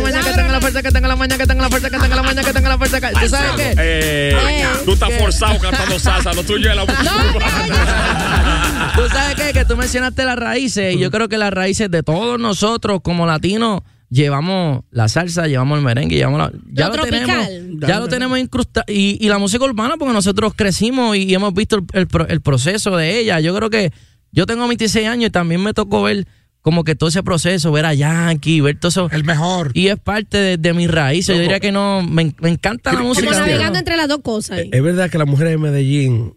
fuerza, 0.71 0.83
que 0.83 0.91
tenga 0.91 1.07
la 1.07 1.15
mañana, 1.15 1.37
que 1.37 1.47
tenga 1.47 1.61
la 1.63 1.69
fuerza, 1.69 1.89
que 1.89 1.97
tenga 1.99 2.15
la 2.15 2.23
mañana, 2.23 2.43
que 2.43 2.53
tenga 2.53 2.69
la 2.69 2.77
fuerza. 2.77 3.01
que- 3.01 3.07
¿Tú 3.19 3.29
sabes 3.29 3.51
qué? 3.55 3.73
Eh, 3.77 4.65
tú 4.85 4.93
estás 4.93 5.09
forzado 5.19 5.59
cantando 5.59 5.99
salsa, 5.99 6.33
lo 6.33 6.43
tuyo 6.43 6.69
es 6.69 6.75
la 6.75 6.85
música 6.85 7.11
urbana. 7.35 8.91
Tú 8.95 9.01
sabes 9.09 9.35
qué? 9.35 9.53
que 9.53 9.65
tú 9.65 9.75
mencionaste 9.77 10.23
las 10.25 10.37
raíces 10.37 10.95
y 10.95 10.99
yo 10.99 11.11
creo 11.11 11.27
que 11.29 11.37
las 11.37 11.53
raíces 11.53 11.89
de 11.91 12.03
todos 12.03 12.39
nosotros 12.39 12.99
como 13.03 13.25
latinos 13.25 13.81
llevamos 14.09 14.83
la 14.91 15.07
salsa, 15.07 15.47
llevamos 15.47 15.77
el 15.77 15.83
merengue, 15.83 16.15
llevamos 16.15 16.39
la, 16.39 16.51
ya 16.71 16.87
Lo 16.89 16.95
lo 16.97 17.03
tenemos, 17.05 17.47
ya 17.87 17.99
lo 17.99 18.07
tenemos 18.07 18.39
incrustado 18.39 18.85
y, 18.87 19.17
y 19.23 19.29
la 19.29 19.37
música 19.37 19.63
urbana 19.65 19.95
porque 19.97 20.13
nosotros 20.13 20.53
crecimos 20.55 21.17
y 21.17 21.33
hemos 21.33 21.53
visto 21.53 21.77
el, 21.77 21.83
el 21.93 22.07
el 22.29 22.41
proceso 22.41 22.95
de 22.97 23.19
ella. 23.19 23.39
Yo 23.39 23.55
creo 23.55 23.69
que 23.69 23.91
yo 24.31 24.45
tengo 24.45 24.67
26 24.67 25.07
años 25.07 25.27
y 25.27 25.31
también 25.31 25.61
me 25.61 25.73
tocó 25.73 26.03
ver 26.03 26.25
como 26.65 26.83
que 26.83 26.95
todo 26.95 27.09
ese 27.09 27.21
proceso, 27.21 27.71
ver 27.71 27.85
a 27.85 27.93
Yankee, 27.93 28.59
ver 28.59 28.79
todo 28.79 28.89
eso. 28.89 29.07
El 29.11 29.23
mejor. 29.23 29.69
Y 29.75 29.89
es 29.89 29.99
parte 29.99 30.39
de, 30.39 30.57
de 30.57 30.73
mis 30.73 30.89
raíces. 30.89 31.35
Yo 31.35 31.41
diría 31.43 31.59
que 31.59 31.71
no, 31.71 32.01
me, 32.01 32.33
me 32.39 32.49
encanta 32.49 32.91
la 32.91 32.97
Como 32.97 33.09
música. 33.09 33.29
navegando 33.29 33.77
entre 33.77 33.95
las 33.95 34.07
dos 34.07 34.21
cosas. 34.23 34.57
ahí. 34.57 34.69
Es 34.73 34.81
verdad 34.81 35.11
que 35.11 35.19
las 35.19 35.27
mujeres 35.27 35.51
de 35.51 35.57
Medellín 35.59 36.33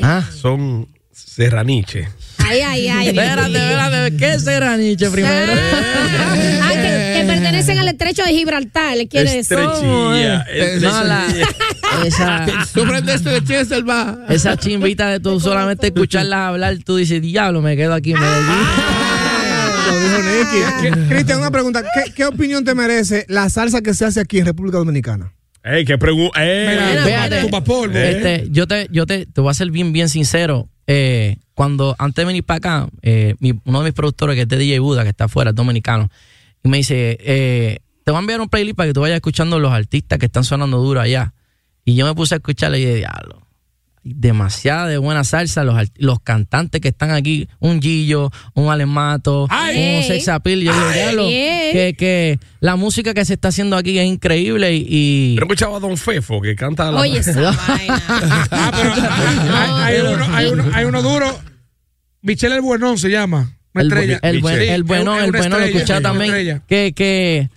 Ah, 0.00 0.22
son 0.40 0.86
serraniche. 1.12 2.08
Ay, 2.38 2.60
ay, 2.60 2.88
ay. 2.88 3.08
espérate, 3.08 3.50
espérate, 3.58 4.16
¿qué 4.16 4.38
será 4.38 4.76
Nietzsche 4.76 5.10
primero? 5.10 5.52
Ah, 5.52 6.70
que, 6.72 7.18
que 7.20 7.24
pertenecen 7.26 7.78
al 7.80 7.88
estrecho 7.88 8.22
de 8.24 8.32
Gibraltar, 8.34 8.96
le 8.96 9.08
quiere 9.08 9.32
decir. 9.32 9.58
Estrechilla. 9.58 10.46
No, 10.80 11.04
la- 11.04 11.26
esa, 12.06 12.46
esa 14.28 14.56
chimbita 14.56 15.08
de 15.10 15.18
tú 15.20 15.40
solamente 15.40 15.88
escucharlas 15.88 16.38
hablar, 16.50 16.76
tú 16.84 16.96
dices, 16.96 17.20
diablo, 17.20 17.60
me 17.62 17.76
quedo 17.76 17.94
aquí 17.94 18.12
en 18.12 18.20
Medellín. 18.20 18.66
Lo 19.86 20.00
dijo 20.00 20.18
Nicky. 20.22 21.08
Cristian, 21.08 21.38
una 21.38 21.50
pregunta. 21.50 21.82
¿Qué, 21.82 22.12
qué 22.12 22.24
opinión 22.26 22.64
te 22.64 22.74
merece 22.74 23.24
la 23.28 23.48
salsa 23.48 23.82
que 23.82 23.94
se 23.94 24.04
hace 24.04 24.20
aquí 24.20 24.38
en 24.38 24.46
República 24.46 24.78
Dominicana? 24.78 25.32
Ey, 25.64 25.84
qué 25.84 25.96
pregunta. 25.98 26.40
Mira, 26.40 27.02
Fíjate. 27.04 27.40
tu 27.42 27.50
papolvo. 27.50 27.96
Este, 27.96 28.46
yo 28.50 28.66
te, 28.66 28.88
yo 28.90 29.06
te, 29.06 29.26
te 29.26 29.40
voy 29.40 29.50
a 29.50 29.54
ser 29.54 29.70
bien, 29.70 29.92
bien 29.92 30.08
sincero. 30.08 30.68
Eh, 30.88 31.36
cuando 31.54 31.94
antes 31.98 32.16
de 32.16 32.24
venir 32.26 32.42
para 32.44 32.56
acá, 32.58 32.88
eh, 33.02 33.34
mi- 33.38 33.60
uno 33.64 33.78
de 33.80 33.84
mis 33.84 33.94
productores, 33.94 34.34
que 34.34 34.42
es 34.42 34.48
de 34.48 34.56
DJ 34.58 34.80
Buda, 34.80 35.04
que 35.04 35.10
está 35.10 35.24
afuera, 35.24 35.50
es 35.50 35.56
dominicano, 35.56 36.10
y 36.64 36.68
me 36.68 36.78
dice, 36.78 37.16
eh, 37.20 37.78
te 38.04 38.10
voy 38.10 38.18
a 38.18 38.20
enviar 38.20 38.40
un 38.40 38.48
playlist 38.48 38.76
para 38.76 38.88
que 38.88 38.92
tú 38.94 39.00
vayas 39.02 39.16
escuchando 39.16 39.60
los 39.60 39.72
artistas 39.72 40.18
que 40.18 40.26
están 40.26 40.42
sonando 40.42 40.78
duro 40.78 41.00
allá. 41.00 41.32
Y 41.84 41.94
yo 41.94 42.06
me 42.06 42.14
puse 42.14 42.34
a 42.34 42.38
escucharle 42.38 42.80
y 42.80 42.84
dije, 42.84 42.96
diablo, 42.96 43.41
demasiada 44.04 44.86
de 44.88 44.98
buena 44.98 45.24
salsa. 45.24 45.64
Los, 45.64 45.76
los 45.96 46.20
cantantes 46.20 46.80
que 46.80 46.88
están 46.88 47.10
aquí, 47.10 47.48
un 47.60 47.80
Gillo, 47.80 48.30
un 48.54 48.70
Alemato, 48.70 49.46
Ay. 49.50 49.98
un 49.98 50.02
Sex 50.04 50.28
Appeal. 50.28 50.60
Yo 50.60 50.72
digo, 50.72 51.28
que, 51.28 51.94
que 51.98 52.38
la 52.60 52.76
música 52.76 53.14
que 53.14 53.24
se 53.24 53.34
está 53.34 53.48
haciendo 53.48 53.76
aquí 53.76 53.98
es 53.98 54.06
increíble 54.06 54.74
y. 54.74 54.86
y- 54.88 55.34
Pero 55.36 55.46
escuchaba 55.46 55.76
a 55.76 55.80
Don 55.80 55.96
Fefo 55.96 56.40
que 56.40 56.54
canta 56.56 56.90
la. 56.90 57.00
Oye, 57.00 57.18
esa 57.18 57.32
vaina. 57.68 58.02
Ah, 58.08 58.72
pero 58.74 59.54
hay, 59.54 59.94
hay 59.96 60.00
uno, 60.14 60.26
hay, 60.36 60.46
uno, 60.46 60.64
hay 60.74 60.84
uno 60.84 61.02
duro. 61.02 61.38
Michelle 62.22 62.54
el 62.56 62.60
Buenón 62.62 62.98
se 62.98 63.08
llama. 63.10 63.56
Una 63.74 63.82
el, 63.84 63.88
bu- 63.90 63.94
estrella. 63.94 64.18
el, 64.22 64.40
buen- 64.42 64.58
Sí, 64.60 64.68
el 64.68 64.82
bueno, 64.84 65.18
el 65.18 65.32
bueno, 65.32 65.58
lo 65.58 65.64
escuchaba 65.64 66.00
también. 66.02 66.62
Que, 66.68 66.92
que 66.94 67.48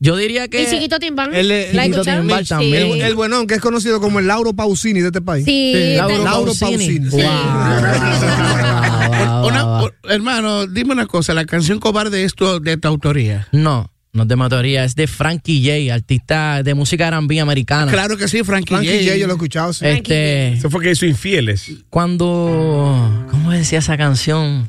yo 0.00 0.16
diría 0.16 0.48
que. 0.48 0.62
Y 0.62 0.66
Chiquito 0.66 0.98
Timbán. 0.98 1.34
El, 1.34 1.46
Sí. 1.48 2.48
también. 2.48 2.74
el, 2.92 3.00
el 3.02 3.14
buenón, 3.14 3.46
que 3.46 3.54
es 3.54 3.60
conocido 3.60 4.00
como 4.00 4.18
el 4.20 4.26
Lauro 4.26 4.52
Pausini 4.54 5.00
de 5.00 5.06
este 5.08 5.20
país. 5.20 5.44
Sí, 5.44 5.94
Lauro 5.96 6.16
te- 6.18 6.24
Lauro 6.24 6.52
Pausini. 6.58 7.00
Pausini. 7.00 7.08
Wow. 7.10 7.20
Wow, 7.20 9.08
wow, 9.08 9.46
Una- 9.48 9.62
wow, 9.64 9.78
wow. 9.80 9.90
hermano, 10.08 10.66
dime 10.66 10.92
una 10.92 11.06
cosa, 11.06 11.34
la 11.34 11.44
canción 11.44 11.78
Cobarde 11.80 12.24
es 12.24 12.34
tu- 12.34 12.60
de 12.60 12.76
tu 12.76 12.88
autoría. 12.88 13.48
No, 13.52 13.90
no 14.12 14.22
es 14.22 14.28
de 14.28 14.36
mi 14.36 14.42
autoría, 14.42 14.84
es 14.84 14.94
de 14.94 15.06
Frankie 15.06 15.62
J, 15.64 15.94
artista 15.94 16.62
de 16.62 16.74
música 16.74 17.08
R&B 17.08 17.40
americana. 17.40 17.90
Claro 17.90 18.16
que 18.16 18.28
sí, 18.28 18.42
Frankie, 18.44 18.74
Frankie 18.74 18.88
J. 18.98 19.04
J, 19.04 19.16
yo 19.16 19.26
lo 19.26 19.32
he 19.32 19.36
escuchado. 19.36 19.72
sí. 19.72 19.84
Este, 19.86 20.52
Eso 20.54 20.70
fue 20.70 20.82
que 20.82 20.90
hizo 20.92 21.06
Infieles. 21.06 21.70
cuando, 21.90 23.26
¿cómo 23.30 23.50
decía 23.50 23.78
esa 23.80 23.96
canción? 23.96 24.66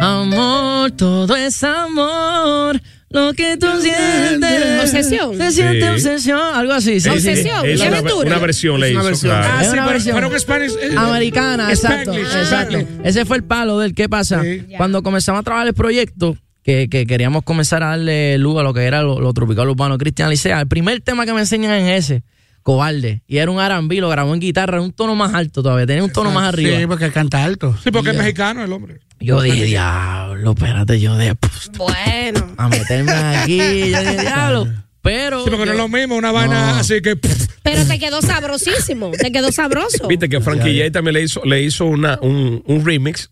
Amor, 0.00 0.90
todo 0.92 1.34
es 1.36 1.62
amor, 1.64 2.80
lo 3.12 3.32
que 3.34 3.56
tú 3.56 3.66
sientes. 3.80 4.80
Obsesión. 4.82 5.36
Se 5.36 5.50
siente 5.52 5.80
Sí. 5.82 5.88
obsesión, 5.88 6.40
algo 6.54 6.72
así. 6.72 6.94
sí, 7.00 7.00
sí. 7.00 7.08
Obsesión. 7.10 7.66
Es 7.66 7.80
¿y 7.80 7.86
una, 7.86 7.98
aventura? 7.98 8.26
una 8.28 8.38
versión 8.38 8.80
le 8.80 8.88
Es 8.88 8.92
una 8.92 9.00
hizo. 9.02 9.08
versión. 9.10 9.30
claro. 9.32 9.54
Ah, 9.54 9.60
Es 9.62 9.66
sí, 9.68 9.72
una 9.72 9.82
pero, 9.82 9.92
versión. 9.92 10.14
pero 10.16 10.30
que 10.30 10.38
Spanish, 10.40 10.72
eh, 10.80 10.94
Americana, 10.96 11.70
exacto. 11.70 12.12
Spanglish, 12.12 12.36
exacto. 12.36 12.78
Spanglish. 12.78 13.06
Ese 13.06 13.24
fue 13.24 13.36
el 13.36 13.44
palo 13.44 13.78
del 13.78 13.94
qué 13.94 14.08
pasa. 14.08 14.42
Sí. 14.42 14.66
Cuando 14.76 15.02
comenzamos 15.02 15.40
a 15.40 15.42
trabajar 15.42 15.66
el 15.68 15.74
proyecto, 15.74 16.36
que, 16.62 16.88
que 16.88 17.06
queríamos 17.06 17.42
comenzar 17.42 17.82
a 17.82 17.88
darle 17.88 18.38
luz 18.38 18.58
a 18.60 18.62
lo 18.62 18.72
que 18.72 18.82
era 18.84 19.02
lo, 19.02 19.20
lo 19.20 19.32
tropical 19.32 19.68
urbano 19.68 19.98
Cristian 19.98 20.30
Licea, 20.30 20.60
el 20.60 20.68
primer 20.68 21.00
tema 21.00 21.26
que 21.26 21.32
me 21.32 21.40
enseñan 21.40 21.72
es 21.72 22.04
ese, 22.04 22.22
Cobarde. 22.62 23.22
Y 23.26 23.38
era 23.38 23.50
un 23.50 23.60
R&B, 23.60 23.96
lo 24.00 24.08
grabó 24.08 24.34
en 24.34 24.40
guitarra, 24.40 24.78
en 24.78 24.84
un 24.84 24.92
tono 24.92 25.14
más 25.14 25.34
alto 25.34 25.62
todavía, 25.62 25.86
tenía 25.86 26.04
un 26.04 26.12
tono 26.12 26.30
más 26.30 26.48
arriba. 26.52 26.78
Sí, 26.78 26.86
porque 26.86 27.10
canta 27.10 27.42
alto. 27.44 27.76
Sí, 27.82 27.90
porque 27.90 28.10
es 28.10 28.16
mexicano 28.16 28.62
el 28.64 28.72
hombre. 28.72 29.00
Yo 29.20 29.40
dije, 29.40 29.64
diablo, 29.64 30.52
espérate, 30.52 31.00
yo 31.00 31.16
de 31.16 31.36
Bueno. 31.76 32.54
a 32.56 32.68
meterme 32.68 33.12
aquí, 33.12 33.56
yo 33.90 34.00
dije, 34.00 34.20
diablo. 34.20 34.66
Pero. 35.00 35.42
Sí, 35.44 35.50
porque 35.50 35.66
no 35.66 35.72
es 35.72 35.78
lo 35.78 35.88
mismo, 35.88 36.14
una 36.16 36.30
vaina 36.30 36.72
No. 36.72 36.78
así 36.78 37.00
que. 37.02 37.16
pff, 37.16 37.46
Pero 37.64 37.84
te 37.86 37.98
quedó 37.98 38.22
sabrosísimo. 38.22 39.10
Te 39.10 39.32
quedó 39.32 39.50
sabroso. 39.50 40.06
Viste 40.06 40.28
que 40.28 40.40
Frankie 40.40 40.78
J 40.78 40.92
también 40.92 41.14
le 41.14 41.22
hizo, 41.22 41.42
le 41.44 41.60
hizo 41.62 41.86
una, 41.86 42.18
un, 42.22 42.62
un 42.66 42.84
remix. 42.86 43.30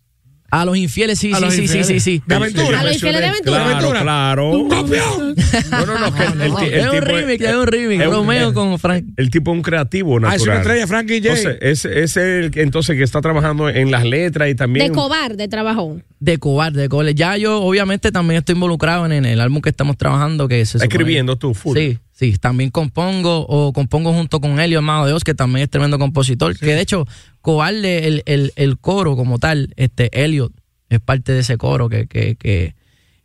A 0.51 0.65
los 0.65 0.75
infieles, 0.75 1.17
sí, 1.17 1.33
sí, 1.33 1.51
sí, 1.51 1.67
sí, 1.67 1.83
sí, 1.85 1.99
sí. 2.01 2.23
De 2.25 2.35
aventura. 2.35 2.81
A 2.81 2.83
los 2.83 2.93
infieles 2.95 3.21
de 3.21 3.27
aventura. 3.27 3.57
Claro, 3.63 3.71
Aventura. 3.77 4.01
claro. 4.01 4.67
¡Campeón! 4.69 5.35
No, 5.71 5.85
no, 5.85 5.97
no. 5.99 6.13
que 6.15 6.23
el, 6.25 6.41
el, 6.41 6.49
No, 6.51 6.57
ti- 6.57 6.65
el 6.65 6.73
es 6.73 6.87
un 6.87 7.01
remix, 7.01 7.43
es 7.45 7.55
un 7.55 7.67
remix. 7.67 8.01
es 8.01 8.07
un- 8.07 8.13
Romeo 8.13 8.53
con 8.53 8.77
Frank. 8.79 9.05
El 9.15 9.29
tipo 9.29 9.51
es 9.51 9.55
un 9.55 9.61
creativo 9.63 10.17
Ah, 10.17 10.19
natural. 10.21 10.35
es 10.41 10.43
una 10.47 10.55
estrella, 10.57 10.87
Frankie 10.87 11.19
J. 11.21 11.29
Entonces, 11.39 11.57
ese 11.61 12.03
es 12.03 12.17
el 12.17 12.51
entonces 12.55 12.97
que 12.97 13.03
está 13.03 13.21
trabajando 13.21 13.69
en 13.69 13.91
las 13.91 14.03
letras 14.03 14.49
y 14.49 14.55
también. 14.55 14.87
De 14.87 14.91
cobarde 14.93 15.47
trabajó. 15.47 15.99
De 16.23 16.37
cobarde, 16.37 16.81
de 16.83 16.87
cobarde. 16.87 17.15
Ya 17.15 17.35
yo, 17.35 17.61
obviamente, 17.63 18.11
también 18.11 18.37
estoy 18.37 18.53
involucrado 18.53 19.07
en, 19.07 19.11
en 19.11 19.25
el 19.25 19.41
álbum 19.41 19.59
que 19.59 19.69
estamos 19.69 19.97
trabajando. 19.97 20.47
que 20.47 20.63
se 20.67 20.77
supone- 20.77 20.83
escribiendo 20.87 21.35
tú, 21.35 21.55
full. 21.55 21.75
Sí, 21.75 21.97
sí. 22.11 22.37
También 22.37 22.69
compongo 22.69 23.39
o 23.49 23.73
compongo 23.73 24.13
junto 24.13 24.39
con 24.39 24.59
Helio, 24.59 24.77
Amado 24.79 25.07
Dios, 25.07 25.23
que 25.23 25.33
también 25.33 25.63
es 25.63 25.69
tremendo 25.71 25.97
compositor. 25.97 26.55
Que 26.55 26.67
de 26.75 26.81
hecho, 26.81 27.07
cobarde, 27.41 28.07
el, 28.07 28.21
el, 28.27 28.53
el 28.55 28.77
coro 28.77 29.15
como 29.15 29.39
tal, 29.39 29.73
este 29.77 30.09
Elliot 30.23 30.53
es 30.89 30.99
parte 30.99 31.31
de 31.31 31.39
ese 31.39 31.57
coro 31.57 31.89
que, 31.89 32.05
que, 32.05 32.35
que. 32.35 32.75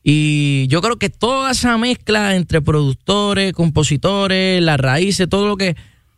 Y 0.02 0.66
yo 0.68 0.80
creo 0.80 0.96
que 0.96 1.10
toda 1.10 1.50
esa 1.50 1.76
mezcla 1.76 2.34
entre 2.34 2.62
productores, 2.62 3.52
compositores, 3.52 4.62
las 4.62 4.80
raíces, 4.80 5.28
todo 5.28 5.46
lo 5.48 5.58
que. 5.58 5.76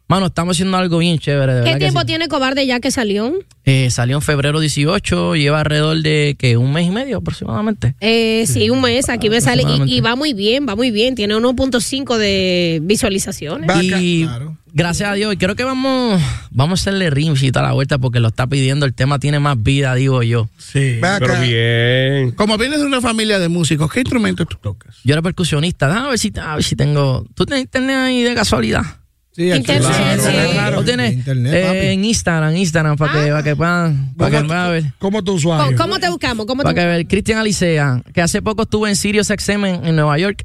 Mano, 0.08 0.24
estamos 0.24 0.56
haciendo 0.56 0.78
algo 0.78 0.96
bien 0.96 1.18
chévere, 1.18 1.52
de 1.52 1.64
¿Qué 1.64 1.76
tiempo 1.76 2.00
sí. 2.00 2.06
tiene 2.06 2.28
cobarde 2.28 2.66
ya 2.66 2.80
que 2.80 2.90
salió? 2.90 3.30
Eh, 3.66 3.90
salió 3.90 4.16
en 4.16 4.22
febrero 4.22 4.58
18, 4.58 5.36
lleva 5.36 5.60
alrededor 5.60 6.00
de 6.00 6.34
que 6.38 6.56
un 6.56 6.72
mes 6.72 6.86
y 6.86 6.90
medio 6.90 7.18
aproximadamente. 7.18 7.94
Eh, 8.00 8.46
sí, 8.46 8.70
un 8.70 8.80
mes. 8.80 9.10
Aquí 9.10 9.28
me 9.28 9.42
sale. 9.42 9.64
Y, 9.84 10.00
va 10.00 10.16
muy 10.16 10.32
bien, 10.32 10.66
va 10.66 10.76
muy 10.76 10.90
bien. 10.90 11.14
Tiene 11.14 11.36
1.5 11.36 12.16
de 12.16 12.80
visualizaciones. 12.84 13.70
Y 14.00 14.24
claro. 14.24 14.56
gracias 14.72 15.10
a 15.10 15.12
Dios, 15.12 15.34
y 15.34 15.36
creo 15.36 15.54
que 15.54 15.64
vamos, 15.64 16.18
vamos 16.52 16.80
a 16.80 16.90
hacerle 16.90 17.10
y 17.14 17.52
toda 17.52 17.66
la 17.66 17.72
vuelta 17.74 17.98
porque 17.98 18.18
lo 18.18 18.28
está 18.28 18.46
pidiendo. 18.46 18.86
El 18.86 18.94
tema 18.94 19.18
tiene 19.18 19.40
más 19.40 19.62
vida, 19.62 19.94
digo 19.94 20.22
yo. 20.22 20.48
Sí. 20.56 21.00
Pero 21.02 21.38
bien. 21.42 22.30
Como 22.30 22.56
vienes 22.56 22.80
de 22.80 22.86
una 22.86 23.02
familia 23.02 23.38
de 23.38 23.48
músicos, 23.48 23.92
¿qué 23.92 24.00
instrumentos 24.00 24.48
tú 24.48 24.56
tocas? 24.56 24.96
Yo 25.04 25.12
era 25.12 25.20
percusionista. 25.20 25.86
Déjame 25.86 26.08
ver 26.08 26.18
si, 26.18 26.32
a 26.40 26.54
ver 26.54 26.64
si 26.64 26.76
tengo. 26.76 27.26
¿Tú 27.34 27.44
tienes 27.44 27.64
internet 27.64 27.96
ahí 27.98 28.22
de 28.22 28.34
casualidad? 28.34 28.84
Sí, 29.38 29.52
Internet, 29.52 29.87
claro, 29.88 30.23
sí. 30.23 30.33
claro. 30.52 30.76
¿Lo 30.78 30.85
tienes? 30.85 31.12
Internet, 31.14 31.54
Eh, 31.54 31.92
en 31.92 32.04
Instagram, 32.04 32.57
Instagram, 32.57 32.97
para 32.97 33.12
que, 33.12 33.28
para 33.30 33.42
que 33.45 33.54
puedan, 33.54 34.12
para 34.16 34.42
que 34.42 34.49
ver. 34.49 34.85
¿Cómo 34.99 35.23
tu 35.23 35.26
¿Cómo, 35.26 35.37
usuario? 35.37 35.76
cómo 35.76 36.00
te 36.00 36.09
buscamos? 36.11 36.45
¿Cómo 36.47 36.62
te 36.62 36.64
Para 36.64 36.75
que 36.75 36.85
ver, 36.87 37.07
Cristian 37.07 37.38
Alicea, 37.38 38.02
que 38.12 38.21
hace 38.21 38.42
poco 38.42 38.62
estuve 38.62 38.88
en 38.88 38.97
Sirius 38.97 39.28
XM 39.28 39.64
en, 39.64 39.87
en 39.87 39.95
Nueva 39.95 40.18
York 40.18 40.42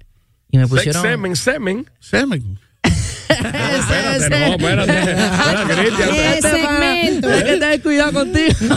y 0.52 0.60
me 0.60 0.68
pusieron. 0.68 1.02
Semen, 1.02 1.36
semen. 1.36 1.90
Semen. 2.00 2.60
Espérate, 3.30 4.30
no, 4.30 4.46
espérate. 4.54 5.12
Espérate, 5.12 5.74
Cristian. 5.76 6.10
Ese 6.14 6.42
pana, 6.64 6.94
segmento. 6.94 7.28
Hay 7.30 7.44
que 7.44 7.52
tener 7.58 7.82
cuidado 7.82 8.14
contigo. 8.14 8.54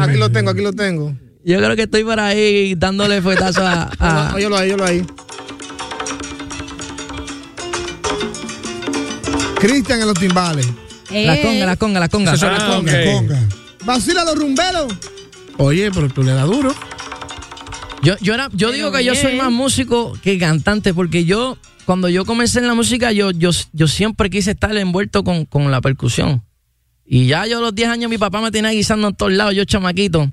Aquí 0.00 0.16
lo 0.18 0.30
tengo, 0.32 0.50
aquí 0.50 0.62
lo 0.62 0.72
tengo. 0.72 1.14
Yo 1.44 1.58
creo 1.58 1.76
que 1.76 1.82
estoy 1.82 2.04
por 2.04 2.18
ahí 2.20 2.74
dándole 2.76 3.20
fuetazo 3.22 3.66
a. 3.66 3.90
a- 3.98 4.32
Óyelo 4.34 4.56
ahí, 4.56 4.70
óyelo 4.70 4.84
ahí. 4.84 5.04
Cristian 9.66 10.00
en 10.00 10.06
los 10.08 10.18
timbales. 10.18 10.66
las 11.10 11.38
congas, 11.40 11.66
las 11.66 11.76
congas, 11.78 12.00
las 12.00 12.08
congas. 12.10 12.34
Eso 12.34 12.46
es 12.50 12.58
la 12.58 12.64
Ah, 12.66 12.76
conga, 12.76 12.92
ok. 12.92 13.12
conga. 13.14 13.48
Vacila 13.84 14.24
los 14.24 14.38
rumberos. 14.38 14.92
Oye, 15.58 15.90
pero 15.92 16.08
tú 16.08 16.22
le 16.22 16.32
das 16.32 16.46
duro. 16.46 16.74
Yo, 18.02 18.16
yo, 18.20 18.34
era, 18.34 18.48
yo 18.52 18.72
digo 18.72 18.90
que 18.90 19.04
yo 19.04 19.14
soy 19.14 19.36
más 19.36 19.50
músico 19.52 20.12
que 20.22 20.38
cantante, 20.38 20.92
porque 20.92 21.24
yo, 21.24 21.56
cuando 21.84 22.08
yo 22.08 22.24
comencé 22.24 22.58
en 22.58 22.66
la 22.66 22.74
música, 22.74 23.12
yo, 23.12 23.30
yo, 23.30 23.50
yo 23.72 23.86
siempre 23.86 24.28
quise 24.28 24.50
estar 24.52 24.76
envuelto 24.76 25.22
con, 25.22 25.44
con 25.44 25.70
la 25.70 25.80
percusión. 25.80 26.42
Y 27.04 27.26
ya 27.26 27.46
yo 27.46 27.58
a 27.58 27.60
los 27.60 27.74
10 27.74 27.88
años 27.90 28.10
mi 28.10 28.18
papá 28.18 28.40
me 28.40 28.50
tenía 28.50 28.70
guisando 28.70 29.08
en 29.08 29.14
todos 29.14 29.32
lados, 29.32 29.54
yo 29.54 29.64
chamaquito. 29.64 30.28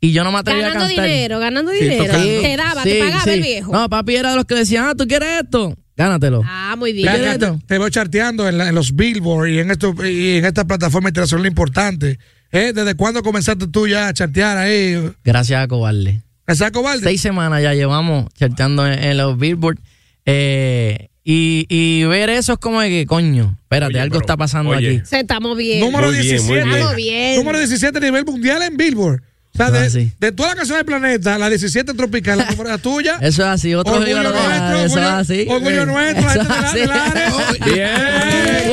Y 0.00 0.12
yo 0.12 0.24
no 0.24 0.32
me 0.32 0.38
atrevía 0.38 0.68
Ganando 0.68 0.84
a 0.84 0.88
cantar. 0.88 1.04
dinero, 1.04 1.38
ganando 1.38 1.72
dinero. 1.72 2.04
te 2.04 2.56
daba, 2.56 2.82
Sí, 2.84 2.88
te 2.90 2.98
pagaba 3.00 3.24
sí. 3.24 3.30
el 3.30 3.42
viejo. 3.42 3.72
No, 3.72 3.88
papi 3.90 4.16
era 4.16 4.30
de 4.30 4.36
los 4.36 4.44
que 4.46 4.54
decían, 4.54 4.86
ah, 4.88 4.94
¿tú 4.94 5.06
quieres 5.06 5.42
esto? 5.42 5.76
Gánatelo. 6.00 6.42
Ah, 6.44 6.74
muy 6.78 6.92
bien. 6.92 7.08
te, 7.38 7.52
te 7.66 7.78
veo 7.78 7.88
charteando 7.90 8.48
en, 8.48 8.56
la- 8.58 8.68
en 8.70 8.74
los 8.74 8.96
Billboard 8.96 9.48
y 9.50 9.58
en, 9.58 9.70
esto, 9.70 9.94
y 10.04 10.38
en 10.38 10.44
esta 10.46 10.64
plataforma 10.64 11.10
internacional 11.10 11.46
importante. 11.46 12.18
¿Eh? 12.52 12.72
¿Desde 12.74 12.94
cuándo 12.94 13.22
comenzaste 13.22 13.66
tú 13.68 13.86
ya 13.86 14.08
a 14.08 14.12
chartear 14.14 14.56
ahí? 14.56 14.96
Gracias 15.22 15.62
a 15.62 15.68
Cobarde. 15.68 16.22
¿A 16.46 16.54
saco 16.54 16.82
Valde? 16.82 17.04
Seis 17.04 17.20
semanas 17.20 17.62
ya 17.62 17.74
llevamos 17.74 18.26
charteando 18.34 18.84
en, 18.86 18.98
en 18.98 19.16
los 19.16 19.38
Billboard. 19.38 19.78
Eh, 20.26 21.08
y, 21.22 21.66
y 21.68 22.04
ver 22.04 22.30
eso 22.30 22.54
es 22.54 22.58
como 22.58 22.80
de 22.80 22.88
que, 22.88 23.06
coño, 23.06 23.56
espérate, 23.62 23.92
Oye, 23.94 24.00
algo 24.00 24.14
pero, 24.14 24.20
está 24.22 24.36
pasando 24.36 24.70
oye. 24.70 24.96
aquí. 24.98 25.06
Se 25.06 25.20
estamos 25.20 25.56
bien. 25.56 25.80
Número 25.80 26.08
Muy 26.10 26.18
bien, 26.18 26.26
muy 26.26 26.54
17. 26.56 26.64
bien. 26.64 26.74
Estamos 26.76 26.96
bien. 26.96 27.36
Número 27.36 27.58
17 27.58 27.98
a 27.98 28.00
nivel 28.00 28.24
mundial 28.24 28.62
en 28.62 28.76
Billboard. 28.76 29.22
O 29.52 29.56
sea, 29.56 29.70
de, 29.70 29.78
así. 29.86 30.12
de 30.18 30.32
todas 30.32 30.52
las 30.52 30.56
canciones 30.58 30.86
del 30.86 30.86
planeta, 30.86 31.36
la 31.38 31.48
17 31.48 31.92
tropical, 31.94 32.38
la, 32.38 32.64
la 32.64 32.78
tuya. 32.78 33.18
Eso 33.20 33.42
es 33.42 33.48
así, 33.48 33.74
otro 33.74 33.94
Orgullo 33.94 34.22
nuestro, 34.22 34.76
eso 34.84 34.98
es 34.98 35.04
así. 35.06 35.46
orgullo 35.48 35.86
nuestro, 35.86 36.24
la 36.26 36.34
gente 36.64 36.78
de 36.80 37.70
Bien. 37.74 37.90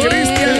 Cristian. 0.08 0.58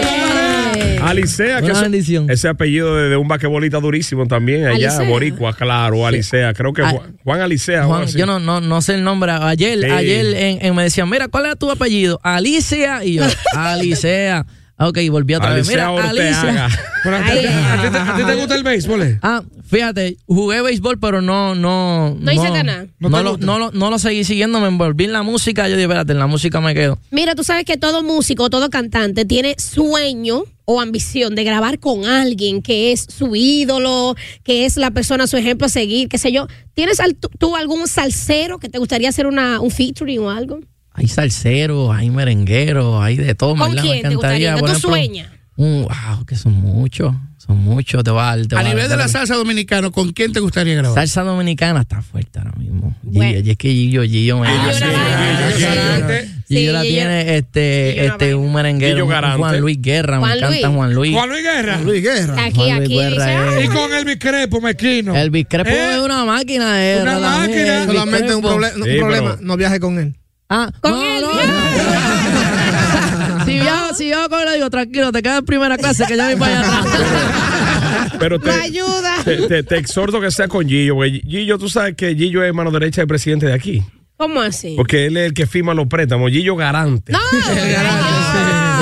Alicea, 1.02 1.62
que 1.62 1.70
eso- 1.70 1.86
ese 2.28 2.48
apellido 2.48 2.94
de, 2.96 3.08
de 3.08 3.16
un 3.16 3.28
basquetbolista 3.28 3.78
durísimo 3.80 4.26
también 4.26 4.66
allá, 4.66 4.88
Alicea. 4.90 5.08
Boricua, 5.08 5.54
claro, 5.54 6.06
Alicea. 6.06 6.52
Creo 6.52 6.72
que 6.74 6.82
Ah, 6.82 6.90
Juan, 6.90 7.16
Juan 7.24 7.40
Alicea. 7.40 7.84
Juan, 7.84 8.06
yo 8.08 8.26
no, 8.26 8.38
no, 8.40 8.60
no 8.60 8.82
sé 8.82 8.94
el 8.96 9.04
nombre. 9.04 9.32
Ayer, 9.32 9.78
Sí. 9.80 9.86
ayer 9.90 10.26
en, 10.36 10.58
en- 10.66 10.74
me 10.74 10.82
decían, 10.82 11.08
mira, 11.08 11.28
¿cuál 11.28 11.46
es 11.46 11.56
tu 11.58 11.70
apellido? 11.70 12.20
Alicia. 12.22 13.04
Y 13.04 13.14
yo, 13.14 13.24
Alicea. 13.56 14.44
Ah, 14.80 14.88
Ok, 14.88 14.98
volví 15.10 15.34
otra 15.34 15.52
vez. 15.54 15.68
Alicea 15.68 15.90
Mira. 15.90 16.08
Alicia. 16.08 16.68
Pero 17.02 17.16
a, 17.16 17.20
ti, 17.24 17.30
a 17.46 17.82
ti 17.82 17.90
te, 17.90 17.98
a 17.98 18.16
ti 18.16 18.24
te 18.24 18.34
gusta 18.36 18.54
el 18.54 18.62
béisbol, 18.62 19.02
eh? 19.02 19.18
Ah, 19.22 19.42
fíjate, 19.68 20.16
jugué 20.26 20.62
béisbol, 20.62 20.98
pero 21.00 21.20
no, 21.20 21.56
no. 21.56 22.16
No 22.20 22.32
hiciste 22.32 22.62
nada. 22.62 22.86
¿No 23.00 23.08
No, 23.08 23.36
no, 23.38 23.58
lo, 23.58 23.70
no 23.72 23.90
lo 23.90 23.98
seguí 23.98 24.22
siguiendo, 24.24 24.60
me 24.60 24.68
envolví 24.68 25.04
en 25.04 25.12
la 25.12 25.22
música. 25.24 25.68
Yo 25.68 25.74
dije, 25.74 25.82
espérate, 25.84 26.12
en 26.12 26.20
la 26.20 26.28
música 26.28 26.60
me 26.60 26.74
quedo. 26.74 26.96
Mira, 27.10 27.34
tú 27.34 27.42
sabes 27.42 27.64
que 27.64 27.76
todo 27.76 28.02
músico, 28.04 28.50
todo 28.50 28.70
cantante 28.70 29.24
tiene 29.24 29.56
sueño 29.58 30.44
o 30.64 30.80
ambición 30.80 31.34
de 31.34 31.42
grabar 31.44 31.78
con 31.80 32.04
alguien 32.04 32.62
que 32.62 32.92
es 32.92 33.06
su 33.08 33.34
ídolo, 33.34 34.14
que 34.44 34.64
es 34.64 34.76
la 34.76 34.90
persona, 34.92 35.26
su 35.26 35.36
ejemplo 35.36 35.66
a 35.66 35.70
seguir, 35.70 36.08
qué 36.08 36.18
sé 36.18 36.30
yo. 36.30 36.46
¿Tienes 36.74 37.00
al- 37.00 37.16
tú, 37.16 37.28
tú 37.38 37.56
algún 37.56 37.88
salsero 37.88 38.58
que 38.58 38.68
te 38.68 38.78
gustaría 38.78 39.08
hacer 39.08 39.26
una, 39.26 39.60
un 39.60 39.70
featuring 39.70 40.20
o 40.20 40.30
algo? 40.30 40.60
Hay 40.92 41.06
salseros, 41.08 41.94
hay 41.94 42.10
merengueros, 42.10 43.00
hay 43.02 43.16
de 43.16 43.34
todo, 43.34 43.50
¿Con 43.56 43.70
¿verdad? 43.70 43.82
quién 43.82 44.02
me 44.02 44.08
te 44.08 44.14
gustaría? 44.14 44.50
encantaría. 44.50 44.54
¿Que 44.54 44.60
por 44.60 44.68
tú 44.70 44.74
ejemplo, 44.76 44.90
sueñas? 44.90 45.28
Un, 45.56 45.82
wow, 45.82 46.24
que 46.26 46.36
son 46.36 46.52
muchos. 46.54 47.14
Son 47.38 47.56
muchos. 47.56 48.04
Te 48.04 48.10
va, 48.10 48.36
te 48.36 48.54
A 48.56 48.62
va- 48.62 48.68
nivel 48.68 48.88
de 48.88 48.96
la 48.96 49.08
salsa 49.08 49.34
dominicana, 49.36 49.90
¿con 49.90 50.12
quién 50.12 50.32
te 50.32 50.40
gustaría 50.40 50.74
grabar? 50.74 50.94
Salsa 50.94 51.22
dominicana 51.22 51.80
está 51.80 52.02
fuerte 52.02 52.38
ahora 52.40 52.52
mismo. 52.58 52.94
Bueno. 53.02 53.30
Gillo, 53.32 53.46
y 53.46 53.50
es 53.50 53.56
que 53.56 53.68
Gillo, 53.70 54.02
Gillo, 54.02 54.38
me- 54.38 54.48
Gillo 54.48 54.60
Gillo, 54.72 54.86
Garante. 54.92 55.54
Gillo, 55.56 55.68
Garante. 55.68 56.28
Gillo 56.48 56.72
la 56.72 56.80
Sí, 56.82 56.86
Gillo- 56.88 56.94
tiene 56.98 57.36
este, 57.36 58.06
este 58.06 58.34
un 58.34 58.52
merenguero. 58.52 59.06
Juan 59.06 59.60
Luis 59.60 59.80
Guerra, 59.80 60.18
Juan 60.18 60.30
me 60.30 60.36
encanta 60.36 60.48
Luis. 60.68 60.76
Juan 60.76 60.94
Luis. 60.94 61.12
Juan 61.14 61.28
Luis 61.30 61.42
Guerra. 61.42 61.80
Luis 61.80 62.02
Guerra. 62.02 62.44
Aquí, 62.44 62.54
Juan 62.56 62.76
Luis 62.78 62.82
aquí. 62.84 62.94
Guerra 62.98 63.62
Y 63.64 63.68
con 63.68 63.94
el 63.94 64.18
Crespo, 64.18 64.60
Mequino. 64.60 65.16
El 65.16 65.30
Biscrepo 65.30 65.70
¿Eh? 65.70 65.92
es 65.94 65.98
una 66.00 66.24
máquina 66.24 66.74
de 66.74 67.02
Una 67.02 67.18
máquina. 67.18 67.86
Solamente 67.86 68.34
un, 68.34 68.42
Biscrepo. 68.42 68.48
proble- 68.60 68.72
no, 68.76 68.84
un 68.84 68.90
Sí, 68.92 68.98
problema. 68.98 69.30
pero- 69.36 69.46
No 69.46 69.56
viaje 69.56 69.80
con 69.80 69.98
él. 69.98 70.14
Ah, 70.50 70.70
Con 70.80 70.92
no, 70.92 71.02
él, 71.04 71.22
no, 71.22 71.32
ya. 71.38 71.46
no. 73.38 73.44
si 73.44 73.52
viajo, 73.60 73.94
si 73.94 74.04
viajo 74.06 74.28
con 74.30 74.40
él, 74.40 74.48
digo, 74.54 74.70
tranquilo, 74.70 75.12
te 75.12 75.22
quedas 75.22 75.40
en 75.40 75.44
primera 75.44 75.76
clase 75.76 76.04
que 76.08 76.16
ya 76.16 76.26
voy 76.28 76.36
para 76.36 76.60
allá 76.60 76.78
atrás. 76.80 78.12
Pero 78.18 78.38
te, 78.40 78.50
Me 78.50 78.54
ayuda. 78.62 79.14
te, 79.24 79.36
te- 79.46 79.62
te 79.62 79.76
exhorto 79.76 80.20
que 80.20 80.30
sea 80.30 80.48
con 80.48 80.66
Gillo, 80.66 80.94
porque 80.94 81.20
Gillo, 81.26 81.58
tú 81.58 81.68
sabes 81.68 81.94
que 81.96 82.14
Gillo 82.14 82.42
es 82.42 82.52
mano 82.54 82.70
derecha 82.70 83.00
del 83.02 83.08
presidente 83.08 83.46
de 83.46 83.52
aquí. 83.52 83.82
¿Cómo 84.16 84.40
así? 84.40 84.74
Porque 84.76 85.06
él 85.06 85.16
es 85.16 85.26
el 85.26 85.34
que 85.34 85.46
firma 85.46 85.74
los 85.74 85.86
préstamos. 85.86 86.30
Gillo 86.32 86.56
garante. 86.56 87.12
No. 87.12 87.18
Ven 87.32 87.76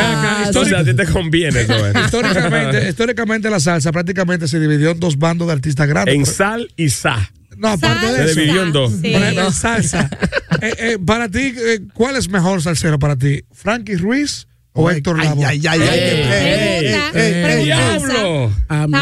acá, 0.08 0.50
O 0.58 0.64
sea, 0.64 0.78
a 0.80 0.84
ti 0.84 0.94
te 0.94 1.04
conviene 1.06 1.60
eso. 1.62 1.74
¿eh? 1.86 1.92
históricamente, 2.04 2.88
históricamente 2.88 3.50
la 3.50 3.60
salsa 3.60 3.92
prácticamente 3.92 4.48
se 4.48 4.58
dividió 4.60 4.90
en 4.92 5.00
dos 5.00 5.18
bandos 5.18 5.46
de 5.48 5.52
artistas 5.54 5.86
grandes. 5.88 6.14
En 6.14 6.24
sal 6.26 6.68
y 6.76 6.88
sa. 6.90 7.30
No, 7.56 7.68
aparte 7.68 8.00
Salsa. 8.06 8.12
de 8.12 8.24
Se 8.24 8.30
eso. 8.32 8.40
dividió 8.40 8.62
en 8.62 8.72
dos. 8.72 8.92
Sí. 9.02 9.14
Salsa. 9.52 10.10
Eh, 10.62 10.72
eh, 10.78 10.98
para 11.04 11.28
ti, 11.28 11.52
eh, 11.54 11.80
¿cuál 11.92 12.16
es 12.16 12.30
mejor 12.30 12.62
salsero 12.62 12.98
para 12.98 13.14
ti? 13.14 13.42
¿Frankie 13.52 13.96
Ruiz 13.96 14.46
o 14.72 14.90
Héctor 14.90 15.18
Ay, 15.20 15.28
Lavoe? 15.28 15.44
ay, 15.44 15.60
ay, 15.68 15.80
ay, 15.82 15.98
ey, 15.98 16.86
ey, 17.14 17.42
pregunta. 17.42 17.62
¡Diablo! 17.62 18.52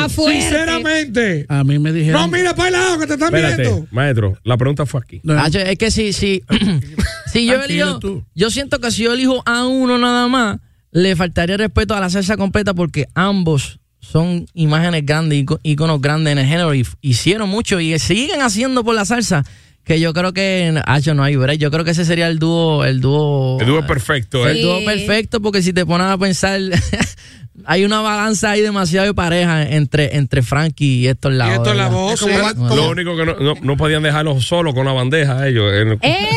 Sinceramente. 0.08 1.46
a 1.48 1.62
mí 1.64 1.78
me 1.78 1.92
dijeron. 1.92 2.20
No, 2.20 2.28
mira 2.28 2.54
para 2.54 2.68
el 2.68 2.74
lado 2.74 2.98
que 2.98 3.06
te 3.06 3.12
están 3.14 3.34
Espérate, 3.34 3.62
viendo. 3.62 3.86
maestro, 3.90 4.36
la 4.42 4.56
pregunta 4.56 4.86
fue 4.86 5.00
aquí. 5.00 5.20
No, 5.22 5.44
es 5.46 5.78
que 5.78 5.90
si, 5.90 6.12
si, 6.12 6.42
si 7.32 7.46
yo 7.46 7.62
elijo, 7.62 7.98
tú. 7.98 8.24
yo 8.34 8.50
siento 8.50 8.80
que 8.80 8.90
si 8.90 9.04
yo 9.04 9.14
elijo 9.14 9.42
a 9.46 9.64
uno 9.66 9.98
nada 9.98 10.26
más, 10.28 10.58
le 10.90 11.14
faltaría 11.16 11.56
respeto 11.56 11.94
a 11.94 12.00
la 12.00 12.10
salsa 12.10 12.36
completa 12.36 12.74
porque 12.74 13.06
ambos 13.14 13.78
son 14.04 14.46
imágenes 14.54 15.04
grandes, 15.04 15.38
ico- 15.44 15.60
íconos 15.62 16.00
grandes 16.00 16.32
en 16.32 16.38
el 16.38 16.46
género 16.46 16.74
y 16.74 16.86
hicieron 17.00 17.48
mucho 17.48 17.80
y 17.80 17.98
siguen 17.98 18.42
haciendo 18.42 18.84
por 18.84 18.94
la 18.94 19.04
salsa. 19.04 19.44
Que 19.84 20.00
yo 20.00 20.14
creo 20.14 20.32
que, 20.32 20.80
Hacho, 20.86 21.12
no 21.14 21.22
hay 21.24 21.36
break. 21.36 21.58
Yo 21.58 21.70
creo 21.70 21.84
que 21.84 21.90
ese 21.90 22.06
sería 22.06 22.28
el 22.28 22.38
dúo, 22.38 22.84
el 22.86 23.02
dúo. 23.02 23.58
El 23.60 23.66
dúo 23.66 23.86
perfecto, 23.86 24.48
El 24.48 24.56
¿eh? 24.56 24.62
dúo 24.62 24.82
perfecto 24.84 25.42
porque 25.42 25.60
si 25.60 25.74
te 25.74 25.84
pones 25.84 26.06
a 26.06 26.16
pensar, 26.16 26.58
hay 27.66 27.84
una 27.84 28.00
balanza 28.00 28.50
ahí 28.50 28.60
demasiado 28.62 29.06
de 29.06 29.14
pareja 29.14 29.62
entre, 29.62 30.16
entre 30.16 30.42
Frankie 30.42 31.02
y 31.02 31.08
Héctor 31.08 31.32
Y 31.32 31.36
Lavoe. 31.36 31.54
esto 31.54 31.70
es 31.70 31.76
la 31.76 31.84
¿verdad? 31.84 31.96
voz. 31.98 32.20
como 32.20 32.38
va- 32.38 32.54
como- 32.54 32.74
Lo 32.76 32.90
único 32.90 33.16
que 33.16 33.24
no, 33.26 33.34
no, 33.38 33.54
no 33.62 33.76
podían 33.76 34.02
dejarlo 34.02 34.40
solo 34.40 34.74
con 34.74 34.84
la 34.86 34.92
bandeja 34.92 35.46
ellos. 35.46 35.72
en- 35.72 35.98
¡Eh! 36.02 36.28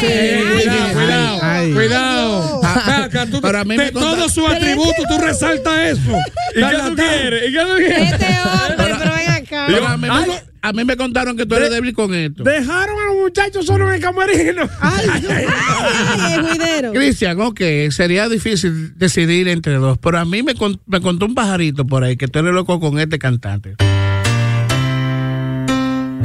Cuidado, 0.00 0.92
cuidado, 0.92 1.38
Ay. 1.42 1.72
cuidado. 1.72 2.60
Ven 2.86 2.94
acá, 3.04 3.26
tú- 3.26 3.40
Pero 3.40 3.58
a 3.58 3.64
mí 3.64 3.76
de 3.76 3.90
todos 3.92 4.32
sus 4.32 4.48
atributos, 4.48 5.04
tú 5.08 5.18
resaltas 5.18 5.74
eso. 5.98 6.12
¿Y 6.54 6.60
qué 6.60 6.76
tú 6.88 6.94
quieres? 6.96 7.48
¿Y 7.48 7.52
qué 7.52 7.60
tú 7.60 7.76
quieres? 7.76 8.12
Este 8.12 8.26
hombre, 8.26 8.76
pero 8.98 9.14
ven 9.14 9.28
acá. 9.30 9.66
a, 9.92 9.96
mí, 9.96 10.08
Ay. 10.10 10.24
me, 10.28 10.34
a 10.62 10.72
mí 10.72 10.84
me 10.84 10.96
contaron 10.96 11.36
que 11.36 11.46
tú 11.46 11.54
eres 11.54 11.70
débil 11.70 11.94
con 11.94 12.12
esto. 12.14 12.42
Dejaron 12.42 12.95
muchachos 13.36 13.66
solo 13.66 13.92
en 13.92 14.00
el. 14.00 14.70
Ay, 14.80 15.06
juidero. 16.48 16.92
Cristian, 16.92 17.40
ok, 17.40 17.60
sería 17.90 18.28
difícil 18.28 18.96
decidir 18.96 19.48
entre 19.48 19.74
dos, 19.74 19.98
pero 19.98 20.18
a 20.18 20.24
mí 20.24 20.42
me, 20.42 20.54
con- 20.54 20.80
me 20.86 21.00
contó 21.00 21.26
un 21.26 21.34
pajarito 21.34 21.86
por 21.86 22.02
ahí 22.04 22.16
que 22.16 22.28
tú 22.28 22.38
eres 22.38 22.52
loco 22.54 22.80
con 22.80 22.98
este 22.98 23.18
cantante. 23.18 23.76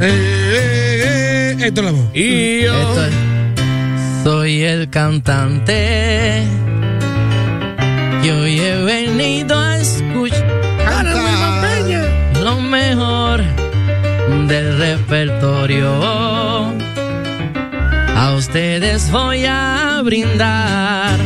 eh, 0.00 1.54
eh, 1.60 1.66
Héctor 1.66 1.84
Lavoe. 1.84 2.10
Y 2.14 2.62
yo. 2.62 2.72
Esto 2.74 3.04
es- 3.06 3.12
Soy 4.24 4.62
el 4.62 4.88
cantante 4.88 6.44
que 8.22 8.32
hoy 8.32 8.58
he 8.60 8.84
venido 8.84 9.58
a 9.58 9.78
escuchar 9.78 10.46
Canta. 10.84 12.40
lo 12.40 12.60
mejor 12.60 13.42
del 14.46 14.78
repertorio. 14.78 16.31
A 18.22 18.34
ustedes 18.36 19.10
voy 19.10 19.44
a 19.46 20.00
brindar 20.04 21.18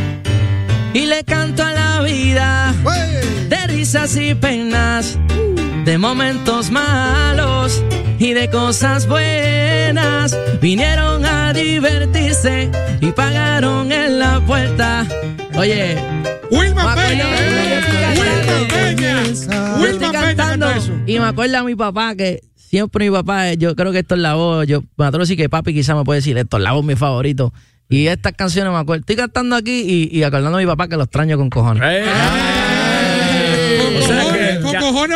y 0.94 1.04
le 1.04 1.22
canto 1.24 1.62
a 1.62 1.72
la 1.72 2.00
vida 2.00 2.72
de 3.50 3.66
risas 3.66 4.16
y 4.16 4.34
penas, 4.34 5.18
de 5.84 5.98
momentos 5.98 6.70
malos 6.70 7.84
y 8.18 8.32
de 8.32 8.48
cosas 8.48 9.06
buenas. 9.06 10.34
Vinieron 10.62 11.26
a 11.26 11.52
divertirse 11.52 12.70
y 13.02 13.12
pagaron 13.12 13.92
en 13.92 14.18
la 14.18 14.40
puerta. 14.46 15.06
Oye, 15.54 15.98
Wilma 16.50 16.94
Peña. 16.94 17.26
acuerdo- 17.26 18.20
Wilma 18.20 18.68
Peña. 18.70 19.22
Wilma 19.78 20.12
Peña 20.12 20.78
y 21.06 21.18
me 21.18 21.26
acuerda 21.26 21.58
a 21.58 21.64
mi 21.64 21.74
papá 21.74 22.14
que 22.16 22.40
siempre 22.68 23.08
mi 23.08 23.10
papá, 23.10 23.54
yo 23.54 23.74
creo 23.76 23.92
que 23.92 24.04
la 24.16 24.34
voz, 24.34 24.66
yo 24.66 24.82
me 24.96 25.06
atrevo 25.06 25.22
a 25.22 25.24
decir 25.24 25.36
que 25.36 25.48
papi 25.48 25.72
quizá 25.72 25.94
me 25.94 26.04
puede 26.04 26.18
decir 26.18 26.36
la 26.58 26.72
voz 26.72 26.84
mi 26.84 26.96
favorito. 26.96 27.52
Y 27.88 28.08
estas 28.08 28.32
canciones 28.32 28.72
me 28.72 28.78
acuerdo, 28.78 29.00
estoy 29.00 29.16
cantando 29.16 29.54
aquí 29.54 29.84
y, 29.86 30.18
y 30.18 30.22
acordando 30.24 30.58
a 30.58 30.60
mi 30.60 30.66
papá 30.66 30.88
que 30.88 30.96
lo 30.96 31.04
extraño 31.04 31.36
con 31.36 31.50
cojones. 31.50 31.82
Eh, 31.86 32.04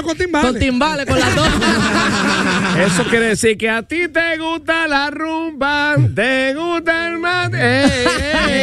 con 0.03 0.17
timbales. 0.17 0.51
Con 0.53 0.61
timbales, 0.61 1.07
con 1.07 1.19
las 1.19 1.35
dos. 1.35 1.49
Eso 2.87 3.05
quiere 3.11 3.27
decir 3.27 3.57
que 3.59 3.69
a 3.69 3.83
ti 3.83 4.09
te 4.09 4.39
gusta 4.39 4.87
la 4.89 5.11
rumba, 5.11 5.97
te 6.15 6.55
gusta 6.55 7.09
el 7.09 7.19
mate. 7.19 7.59
Ey, 7.85 7.91
ey, 8.49 8.63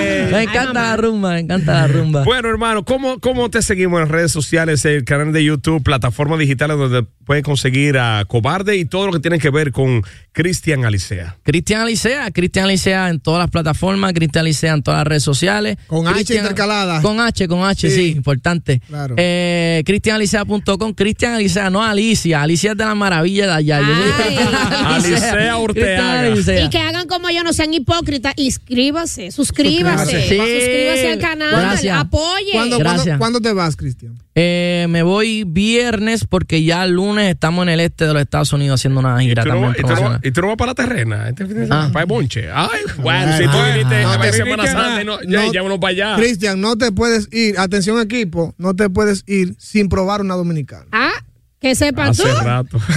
ey. 0.00 0.32
me 0.32 0.42
encanta 0.42 0.72
la 0.82 0.96
rumba, 0.96 1.30
me 1.34 1.40
encanta 1.40 1.72
la 1.74 1.86
rumba. 1.86 2.24
Bueno, 2.24 2.48
hermano, 2.48 2.84
¿cómo, 2.84 3.20
¿cómo 3.20 3.50
te 3.50 3.62
seguimos 3.62 4.00
en 4.02 4.08
redes 4.08 4.32
sociales, 4.32 4.84
el 4.84 5.04
canal 5.04 5.32
de 5.32 5.44
YouTube, 5.44 5.82
plataformas 5.82 6.38
digitales 6.38 6.76
donde 6.76 7.04
pueden 7.24 7.42
conseguir 7.42 7.96
a 7.98 8.24
Cobarde 8.26 8.76
y 8.76 8.84
todo 8.84 9.06
lo 9.06 9.12
que 9.12 9.20
tiene 9.20 9.38
que 9.38 9.50
ver 9.50 9.70
con 9.72 10.02
Cristian 10.32 10.84
Alicea? 10.84 11.36
Cristian 11.44 11.82
Alicea, 11.82 12.30
Cristian 12.32 12.64
Alicea 12.66 13.08
en 13.10 13.20
todas 13.20 13.40
las 13.40 13.50
plataformas, 13.50 14.12
Cristian 14.14 14.44
Alicea 14.44 14.74
en 14.74 14.82
todas 14.82 14.98
las 15.00 15.06
redes 15.06 15.22
sociales. 15.22 15.76
Con 15.86 16.08
H 16.08 16.34
intercalada. 16.34 17.00
Con 17.02 17.20
H, 17.20 17.46
con 17.46 17.64
H, 17.64 17.88
sí, 17.90 17.94
Sí. 17.94 18.10
importante. 18.16 18.80
Claro. 18.88 19.14
Eh, 19.18 19.73
CristianAlicea.com, 19.84 20.92
Cristian 20.92 21.34
Alicea, 21.34 21.70
no 21.70 21.82
Alicia, 21.82 22.42
Alicia 22.42 22.72
es 22.72 22.76
de 22.76 22.84
la 22.84 22.94
maravilla 22.94 23.46
de 23.46 23.52
allá. 23.52 23.78
Alicea 24.94 25.54
Alicea. 26.20 26.64
Y 26.64 26.70
que 26.70 26.78
hagan 26.78 27.08
como 27.08 27.30
yo, 27.30 27.42
no 27.42 27.52
sean 27.52 27.72
hipócritas. 27.74 28.34
Inscríbase, 28.36 29.30
suscríbase. 29.30 30.04
Suscríbase. 30.04 30.28
Sí. 30.28 30.36
Suscríbase 30.36 31.12
al 31.12 31.18
canal, 31.18 31.50
Gracias. 31.50 31.98
apoye. 31.98 32.52
¿Cuándo, 32.52 32.78
Gracias. 32.78 33.04
¿cuándo, 33.04 33.18
cuándo 33.18 33.40
te 33.40 33.52
vas, 33.52 33.76
Cristian? 33.76 34.16
Eh, 34.36 34.86
me 34.88 35.04
voy 35.04 35.44
viernes 35.46 36.24
porque 36.28 36.64
ya 36.64 36.82
el 36.84 36.90
lunes 36.94 37.30
estamos 37.30 37.62
en 37.62 37.68
el 37.68 37.78
este 37.78 38.04
de 38.08 38.12
los 38.14 38.20
Estados 38.22 38.52
Unidos 38.52 38.80
haciendo 38.80 38.98
una 38.98 39.22
¿Y 39.22 39.28
gira 39.28 39.44
no, 39.44 39.50
también 39.52 39.70
y 39.72 39.74
tú 39.76 39.82
no 39.82 39.88
vas- 39.88 39.94
promocional. 40.00 40.20
y 40.26 40.30
tú 40.32 40.40
no 40.40 40.46
vas 40.48 40.56
para 40.56 40.70
la 40.70 40.74
terrena 40.74 41.28
este 41.28 41.46
fin 41.46 41.54
de 41.54 41.62
semana? 41.66 41.86
Ah. 41.86 41.90
Para 41.92 42.02
el 42.02 42.08
bonche. 42.08 42.48
Ay, 42.52 42.80
bueno, 42.98 43.36
si 43.36 43.44
tú 43.44 43.50
Ah, 43.52 43.70
viniste 43.72 44.02
no 44.02 44.08
a 44.10 44.12
te 44.12 44.18
ver 44.18 44.34
Semana 44.34 44.66
Santa 44.66 45.02
y 45.02 45.04
no, 45.04 45.18
ya, 45.22 45.62
No. 45.62 45.78
para 45.78 45.90
allá. 45.92 46.16
Cristian, 46.16 46.60
no 46.60 46.76
te 46.76 46.90
puedes 46.90 47.28
ir, 47.32 47.56
atención 47.60 48.00
equipo, 48.00 48.54
no 48.58 48.74
te 48.74 48.90
puedes 48.90 49.22
ir 49.28 49.54
sin 49.58 49.88
probar 49.88 50.20
una 50.20 50.34
dominicana. 50.34 50.86
Ah, 50.90 51.12
que 51.60 51.76
sepas 51.76 52.16
tú. 52.16 52.24
Hace 52.26 52.34
rato. 52.44 52.78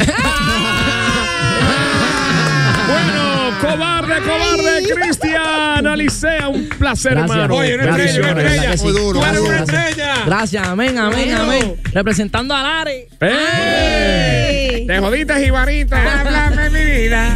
bueno, 2.88 3.52
cobarde, 3.62 4.15
cobarde, 4.21 4.84
Cristian 4.93 5.66
Alicea, 5.85 6.47
un 6.47 6.67
placer, 6.69 7.13
Gracias. 7.13 7.31
hermano. 7.37 7.55
Oye, 7.55 7.75
una 7.75 7.83
Gracias, 7.85 8.07
estrella, 8.09 8.31
una 8.31 8.41
estrella. 8.43 8.77
sí. 8.77 8.83
Muy 8.83 8.93
duro, 8.93 9.19
Tú 9.19 9.25
eres 9.25 9.39
muy 9.41 9.49
una 9.49 9.59
estrella. 9.59 10.13
Gracias, 10.25 10.67
amén, 10.67 10.97
amén, 10.97 11.25
Bueno. 11.27 11.43
amén. 11.43 11.81
Representando 11.93 12.55
a 12.55 12.63
Lare. 12.63 13.07
¡Ey! 13.21 14.87
Te 14.87 14.99
jodiste, 14.99 15.43
Jibarita. 15.43 15.97
Háblame, 16.21 16.69
mi 16.69 16.83
vida. 16.83 17.35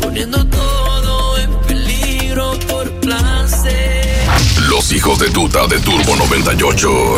poniendo 0.00 0.44
todo 0.46 1.38
en 1.38 1.50
peligro 1.66 2.58
por 2.68 2.90
placer. 3.00 4.06
Los 4.68 4.92
hijos 4.92 5.18
de 5.18 5.30
tuta 5.30 5.66
de 5.66 5.78
Turbo 5.80 6.14
98. 6.16 7.16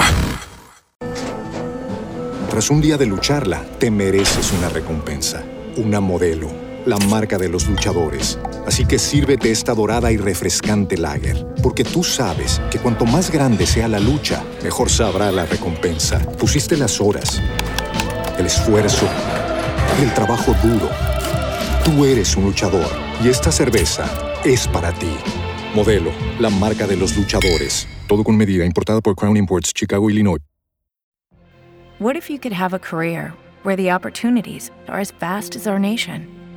Tras 2.50 2.70
un 2.70 2.80
día 2.80 2.96
de 2.96 3.06
lucharla, 3.06 3.62
te 3.78 3.90
mereces 3.90 4.52
una 4.52 4.68
recompensa, 4.68 5.42
una 5.76 6.00
modelo, 6.00 6.50
la 6.86 6.98
marca 6.98 7.38
de 7.38 7.48
los 7.48 7.68
luchadores. 7.68 8.38
Así 8.66 8.86
que 8.86 8.98
sírvete 8.98 9.50
esta 9.50 9.74
dorada 9.74 10.12
y 10.12 10.16
refrescante 10.16 10.96
lager, 10.96 11.46
porque 11.62 11.84
tú 11.84 12.02
sabes 12.04 12.60
que 12.70 12.78
cuanto 12.78 13.06
más 13.06 13.30
grande 13.30 13.66
sea 13.66 13.88
la 13.88 14.00
lucha, 14.00 14.44
mejor 14.62 14.90
sabrá 14.90 15.30
la 15.32 15.46
recompensa. 15.46 16.18
Pusiste 16.38 16.76
las 16.76 17.00
horas, 17.00 17.40
el 18.38 18.46
esfuerzo, 18.46 19.06
el 20.02 20.12
trabajo 20.14 20.54
duro. 20.62 20.88
Tú 21.84 22.04
eres 22.04 22.36
un 22.36 22.44
luchador 22.44 22.88
y 23.22 23.28
esta 23.28 23.50
cerveza 23.52 24.04
es 24.44 24.66
para 24.68 24.92
ti. 24.92 25.14
Modelo, 25.74 26.10
la 26.38 26.50
marca 26.50 26.86
de 26.86 26.96
los 26.96 27.16
luchadores. 27.16 27.86
Todo 28.08 28.24
con 28.24 28.36
medida, 28.36 28.64
importada 28.64 29.00
por 29.00 29.14
Crown 29.14 29.36
Imports, 29.36 29.72
Chicago, 29.72 30.10
Illinois. 30.10 30.40
What 32.00 32.16
if 32.16 32.30
you 32.30 32.38
could 32.38 32.54
have 32.54 32.74
a 32.74 32.78
career 32.78 33.34
where 33.62 33.76
the 33.76 33.90
opportunities 33.90 34.70
are 34.88 35.00
as 35.00 35.10
vast 35.10 35.54
as 35.54 35.66
our 35.66 35.78
nation, 35.78 36.26